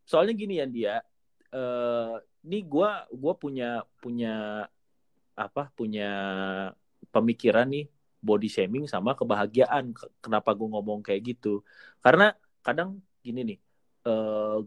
Soalnya 0.05 0.37
gini 0.37 0.61
ya 0.61 0.67
dia, 0.69 0.95
uh, 1.57 2.21
ini 2.45 2.59
gue 2.69 2.91
gua 3.17 3.33
punya 3.33 3.89
punya 3.97 4.69
apa? 5.35 5.73
Punya 5.75 6.11
pemikiran 7.11 7.69
nih 7.69 7.87
body 8.23 8.49
shaming 8.49 8.85
sama 8.87 9.17
kebahagiaan. 9.19 9.93
Kenapa 10.23 10.55
gue 10.55 10.69
ngomong 10.69 11.03
kayak 11.03 11.37
gitu? 11.37 11.67
Karena 11.99 12.33
kadang 12.63 13.03
gini 13.23 13.55
nih, 13.55 13.59
uh, 14.07 14.63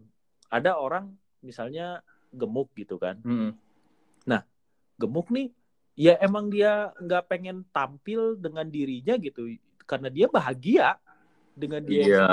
ada 0.52 0.76
orang 0.76 1.12
misalnya 1.40 2.04
gemuk 2.32 2.72
gitu 2.76 3.00
kan. 3.00 3.20
Hmm. 3.24 3.56
Nah, 4.28 4.44
gemuk 5.00 5.32
nih 5.32 5.52
ya 5.96 6.20
emang 6.20 6.52
dia 6.52 6.92
nggak 7.00 7.24
pengen 7.24 7.64
tampil 7.72 8.36
dengan 8.36 8.68
dirinya 8.68 9.16
gitu 9.16 9.56
karena 9.88 10.12
dia 10.12 10.28
bahagia 10.28 11.00
dengan 11.56 11.80
dia 11.80 12.04
iya, 12.04 12.28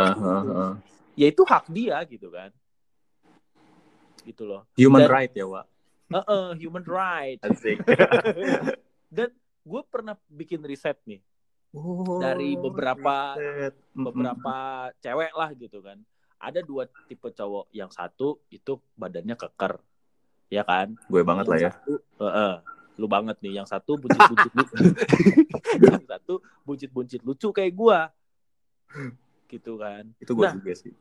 ya 1.15 1.25
itu 1.31 1.41
hak 1.47 1.71
dia 1.71 1.95
gitu 2.03 2.27
kan 2.27 2.51
gitu 4.27 4.43
loh 4.43 4.67
human 4.75 5.07
dan, 5.07 5.09
right 5.15 5.31
ya 5.31 5.47
Wak 5.47 5.65
uh, 6.11 6.25
uh, 6.25 6.47
human 6.57 6.83
right. 6.83 7.39
Dan 9.15 9.29
gue 9.63 9.81
pernah 9.87 10.17
bikin 10.27 10.59
riset 10.65 10.99
nih. 11.07 11.21
Oh, 11.73 12.21
dari 12.21 12.53
beberapa 12.53 13.33
riset. 13.33 13.73
beberapa 13.95 14.55
cewek 15.01 15.33
lah 15.33 15.49
gitu 15.55 15.79
kan. 15.81 15.97
Ada 16.37 16.59
dua 16.61 16.89
tipe 17.07 17.29
cowok. 17.31 17.71
Yang 17.71 17.91
satu 17.95 18.43
itu 18.51 18.81
badannya 18.99 19.37
keker. 19.37 19.79
Ya 20.51 20.67
kan? 20.67 20.99
Gue 21.07 21.23
banget 21.23 21.45
yang 21.47 21.53
lah 21.53 21.59
ya. 21.61 21.71
Satu, 21.71 21.93
uh, 22.19 22.25
uh, 22.27 22.53
lu 22.97 23.07
banget 23.09 23.37
nih. 23.41 23.61
Yang 23.61 23.67
satu 23.73 23.97
buncit-buncit 23.97 24.51
lucu 24.53 24.75
yang 25.89 26.05
satu 26.05 26.33
buncit-buncit 26.67 27.21
lucu 27.25 27.49
kayak 27.49 27.73
gua. 27.73 27.99
Gitu 29.49 29.73
kan. 29.79 30.03
Itu 30.21 30.37
gua 30.37 30.53
nah, 30.53 30.55
juga 30.61 30.73
sih. 30.77 30.93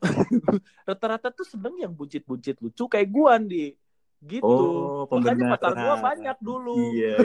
Rata-rata 0.88 1.28
tuh 1.30 1.46
seneng 1.46 1.76
yang 1.78 1.92
buncit-buncit 1.92 2.58
lucu 2.58 2.84
kayak 2.88 3.08
gua 3.12 3.36
di 3.38 3.76
gitu 4.20 4.44
oh, 4.44 5.08
makanya 5.08 5.56
pacar 5.56 5.72
gua 5.72 5.96
banyak 5.96 6.36
dulu 6.44 6.76
iya 6.92 7.16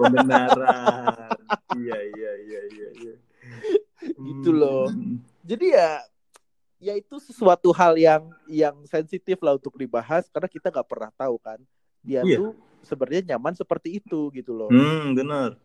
pembenaran 0.00 1.36
iya 1.76 1.98
iya 2.08 2.32
iya 2.40 2.60
iya, 2.72 2.88
iya. 3.04 3.14
gitu 4.16 4.50
loh 4.56 4.88
hmm. 4.88 5.20
jadi 5.44 5.66
ya 5.76 5.90
ya 6.78 6.94
itu 6.96 7.20
sesuatu 7.20 7.68
hal 7.74 7.98
yang 8.00 8.22
yang 8.48 8.76
sensitif 8.88 9.36
lah 9.44 9.60
untuk 9.60 9.76
dibahas 9.76 10.24
karena 10.32 10.48
kita 10.48 10.72
nggak 10.72 10.88
pernah 10.88 11.10
tahu 11.12 11.36
kan 11.36 11.60
dia 12.00 12.22
iya. 12.24 12.38
tuh 12.40 12.56
sebenarnya 12.82 13.34
nyaman 13.34 13.54
seperti 13.56 13.98
itu 13.98 14.30
gitu 14.34 14.54
loh. 14.54 14.70
Hmm, 14.70 15.12
benar. 15.12 15.58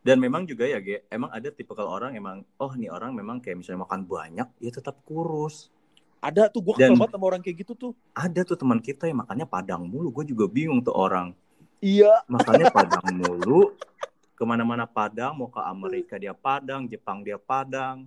Dan 0.00 0.16
memang 0.16 0.48
juga 0.48 0.64
ya, 0.64 0.80
Ge, 0.80 1.04
emang 1.12 1.28
ada 1.28 1.52
tipe 1.52 1.76
kalau 1.76 1.92
orang 1.92 2.16
emang, 2.16 2.40
oh 2.56 2.72
nih 2.72 2.88
orang 2.88 3.12
memang 3.12 3.42
kayak 3.44 3.60
misalnya 3.60 3.84
makan 3.84 4.08
banyak, 4.08 4.48
ya 4.56 4.70
tetap 4.72 5.04
kurus. 5.04 5.68
Ada 6.20 6.52
tuh, 6.52 6.60
gue 6.60 6.74
kesel 6.76 7.00
banget 7.00 7.16
sama 7.16 7.26
orang 7.32 7.40
kayak 7.40 7.56
gitu 7.64 7.72
tuh. 7.72 7.92
Ada 8.12 8.44
tuh 8.44 8.56
teman 8.60 8.76
kita 8.76 9.08
yang 9.08 9.24
makannya 9.24 9.48
padang 9.48 9.88
mulu, 9.88 10.12
gue 10.20 10.36
juga 10.36 10.44
bingung 10.44 10.84
tuh 10.84 10.92
orang. 10.92 11.32
Iya. 11.80 12.12
Makannya 12.28 12.68
padang 12.68 13.04
mulu, 13.16 13.72
ke 14.36 14.44
mana-mana 14.44 14.84
padang, 14.84 15.32
mau 15.32 15.48
ke 15.48 15.60
Amerika 15.64 16.20
dia 16.20 16.36
padang, 16.36 16.84
Jepang 16.84 17.24
dia 17.24 17.40
padang. 17.40 18.04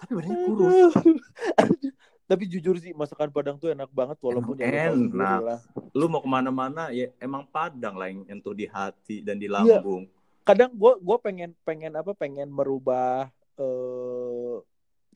Tapi 0.00 0.12
badannya 0.16 0.38
kurus. 0.48 0.92
tapi 2.32 2.48
jujur 2.48 2.80
sih 2.80 2.96
masakan 2.96 3.28
Padang 3.28 3.60
tuh 3.60 3.76
enak 3.76 3.92
banget 3.92 4.16
walaupun 4.24 4.56
enak. 4.56 5.12
Ya 5.12 5.56
lu 5.92 6.08
mau 6.08 6.24
ke 6.24 6.28
mana-mana 6.32 6.88
ya 6.88 7.12
emang 7.20 7.44
Padang 7.44 8.00
lah 8.00 8.08
yang 8.08 8.24
nyentuh 8.24 8.56
di 8.56 8.64
hati 8.64 9.20
dan 9.20 9.36
di 9.36 9.52
iya. 9.52 9.60
lambung. 9.60 10.08
Iya. 10.08 10.16
Kadang 10.48 10.70
gue 10.72 10.92
gue 10.96 11.16
pengen 11.20 11.50
pengen 11.60 11.92
apa 11.92 12.16
pengen 12.16 12.48
merubah 12.48 13.28
uh, 13.60 14.64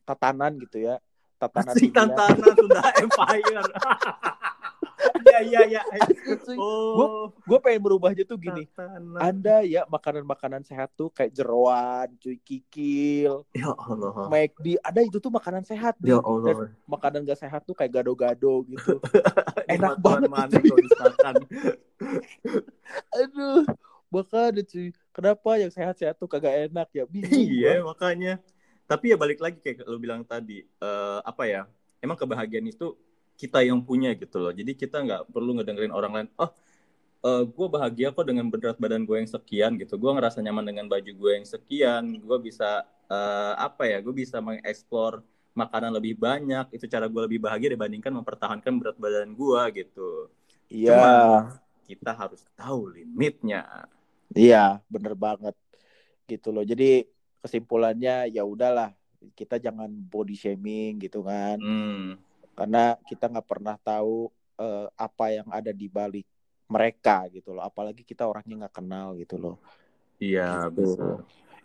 tatanan 0.04 0.60
gitu 0.60 0.84
ya 0.84 1.00
tatanan 1.36 1.74
si 1.76 1.92
tatanan 1.92 2.54
sudah 2.56 2.84
empire. 3.04 3.64
Iya 5.26 5.38
iya 5.42 5.60
iya. 5.68 5.82
Oh. 6.56 7.28
Gue 7.44 7.58
pengen 7.60 7.82
berubah 7.84 8.14
aja 8.14 8.24
tuh 8.24 8.40
gini. 8.40 8.64
Tatanan. 8.72 9.20
Anda 9.20 9.60
ya 9.66 9.84
makanan-makanan 9.86 10.62
sehat 10.64 10.94
tuh 10.96 11.12
kayak 11.12 11.36
jeroan, 11.36 12.08
cuy 12.18 12.38
kikil. 12.40 13.44
Ya 13.52 13.70
Allah. 13.74 14.46
di 14.62 14.78
ada 14.80 15.00
itu 15.04 15.18
tuh 15.20 15.32
makanan 15.32 15.66
sehat. 15.66 15.98
Ya 16.00 16.22
Allah. 16.22 16.46
Dan 16.46 16.56
makanan 16.88 17.28
gak 17.28 17.40
sehat 17.40 17.62
tuh 17.66 17.76
kayak 17.76 18.00
gado-gado 18.00 18.64
gitu. 18.70 18.96
Enak 19.74 20.00
banget 20.00 20.30
mana 20.30 20.56
kalau 20.56 20.78
Aduh. 23.20 23.64
Makanya 24.06 24.62
cuy, 24.62 24.94
kenapa 25.10 25.50
yang 25.58 25.72
sehat-sehat 25.74 26.14
tuh 26.14 26.30
kagak 26.30 26.70
enak 26.70 26.88
ya? 26.94 27.04
Bingung 27.10 27.34
iya, 27.34 27.82
makanya. 27.82 28.38
Tapi 28.86 29.12
ya 29.12 29.16
balik 29.18 29.42
lagi 29.42 29.58
kayak 29.58 29.82
lo 29.82 29.98
bilang 29.98 30.22
tadi, 30.22 30.62
uh, 30.78 31.18
apa 31.26 31.42
ya? 31.50 31.62
Emang 31.98 32.14
kebahagiaan 32.14 32.70
itu 32.70 32.94
kita 33.34 33.60
yang 33.66 33.82
punya 33.82 34.14
gitu 34.14 34.38
loh. 34.38 34.54
Jadi 34.54 34.72
kita 34.78 35.02
nggak 35.02 35.22
perlu 35.34 35.58
ngedengerin 35.58 35.90
orang 35.92 36.12
lain. 36.14 36.28
Oh, 36.38 36.46
uh, 36.46 36.50
eh, 37.26 37.42
gue 37.44 37.66
bahagia 37.68 38.14
kok 38.14 38.24
dengan 38.24 38.46
berat 38.48 38.78
badan 38.78 39.02
gue 39.02 39.16
yang 39.18 39.30
sekian 39.30 39.72
gitu. 39.76 39.98
Gue 39.98 40.10
ngerasa 40.14 40.38
nyaman 40.40 40.64
dengan 40.64 40.86
baju 40.86 41.10
gue 41.10 41.30
yang 41.34 41.46
sekian. 41.46 42.22
Gue 42.22 42.38
bisa 42.40 42.86
uh, 43.10 43.54
apa 43.58 43.90
ya? 43.90 43.98
Gue 44.00 44.14
bisa 44.16 44.38
mengeksplor 44.38 45.20
makanan 45.52 45.90
lebih 45.98 46.16
banyak. 46.16 46.70
Itu 46.72 46.86
cara 46.86 47.10
gue 47.10 47.22
lebih 47.26 47.42
bahagia 47.42 47.74
dibandingkan 47.74 48.14
mempertahankan 48.14 48.72
berat 48.78 48.96
badan 48.96 49.34
gue 49.34 49.62
gitu. 49.84 50.30
Iya. 50.70 51.50
Kita 51.86 52.14
harus 52.14 52.42
tahu 52.54 52.94
limitnya. 52.94 53.86
Iya, 54.30 54.78
bener 54.90 55.14
banget 55.14 55.54
gitu 56.26 56.50
loh. 56.50 56.66
Jadi 56.66 57.06
kesimpulannya 57.40 58.30
ya 58.32 58.42
udahlah 58.42 58.92
kita 59.34 59.58
jangan 59.58 59.88
body 59.88 60.36
shaming 60.36 61.00
gitu 61.02 61.24
kan. 61.24 61.58
Hmm. 61.58 62.20
Karena 62.56 62.96
kita 63.04 63.28
nggak 63.28 63.48
pernah 63.48 63.76
tahu 63.80 64.30
uh, 64.60 64.88
apa 64.96 65.34
yang 65.34 65.48
ada 65.52 65.72
di 65.74 65.88
balik 65.90 66.26
mereka 66.70 67.26
gitu 67.32 67.52
loh. 67.56 67.64
Apalagi 67.64 68.02
kita 68.06 68.24
orangnya 68.24 68.66
nggak 68.66 68.76
kenal 68.76 69.16
gitu 69.18 69.36
loh. 69.36 69.56
Iya 70.20 70.70
gitu. 70.70 70.96
betul. 70.96 71.16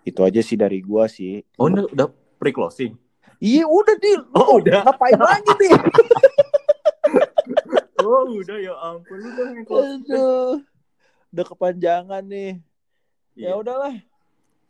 Itu 0.01 0.19
aja 0.25 0.41
sih 0.41 0.57
dari 0.57 0.81
gua 0.81 1.05
sih. 1.07 1.43
Oh 1.55 1.69
udah, 1.69 1.88
udah 1.91 2.07
pre 2.38 2.51
closing? 2.51 2.97
Iya 3.41 3.65
udah 3.69 3.95
di. 3.97 4.11
Oh 4.36 4.59
udah. 4.59 4.86
ngapain 4.86 5.19
lagi 5.30 5.51
nih 5.61 5.74
oh 8.11 8.26
udah 8.38 8.57
ya 8.59 8.74
ampun. 8.76 9.17
Udah 9.22 9.47
Aduh, 9.95 10.53
udah 11.32 11.45
kepanjangan 11.45 12.24
nih. 12.28 12.59
Ya 13.38 13.53
iya. 13.53 13.53
udahlah. 13.55 13.95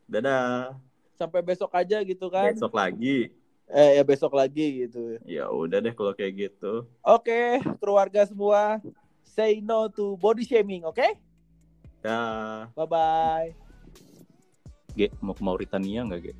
Dadah 0.05 0.75
sampai 1.21 1.45
besok 1.45 1.69
aja 1.77 2.01
gitu 2.01 2.25
kan 2.33 2.57
besok 2.57 2.73
lagi 2.73 3.29
eh 3.71 3.95
ya 3.97 4.03
besok 4.03 4.35
lagi 4.35 4.83
gitu. 4.85 5.15
Ya 5.23 5.47
udah 5.47 5.79
deh 5.79 5.95
kalau 5.95 6.11
kayak 6.11 6.51
gitu. 6.51 6.83
Oke, 7.07 7.31
okay, 7.31 7.47
keluarga 7.79 8.27
semua 8.27 8.83
say 9.23 9.63
no 9.63 9.87
to 9.87 10.19
body 10.19 10.43
shaming, 10.43 10.83
oke? 10.83 10.99
Okay? 10.99 11.15
Ya. 12.03 12.67
Bye 12.75 12.87
bye. 12.91 13.49
Ge, 14.91 15.07
mau 15.23 15.31
ke 15.31 15.39
Mauritania 15.39 16.03
nggak, 16.03 16.19
Ge? 16.19 16.33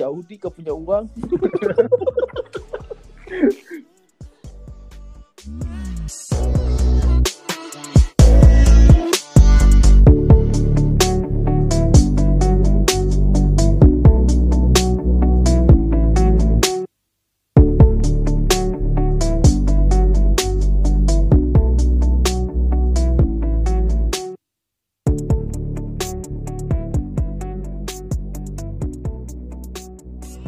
Jauh 0.00 0.24
di, 0.24 0.40
punya 0.40 0.72
uang. 0.72 1.06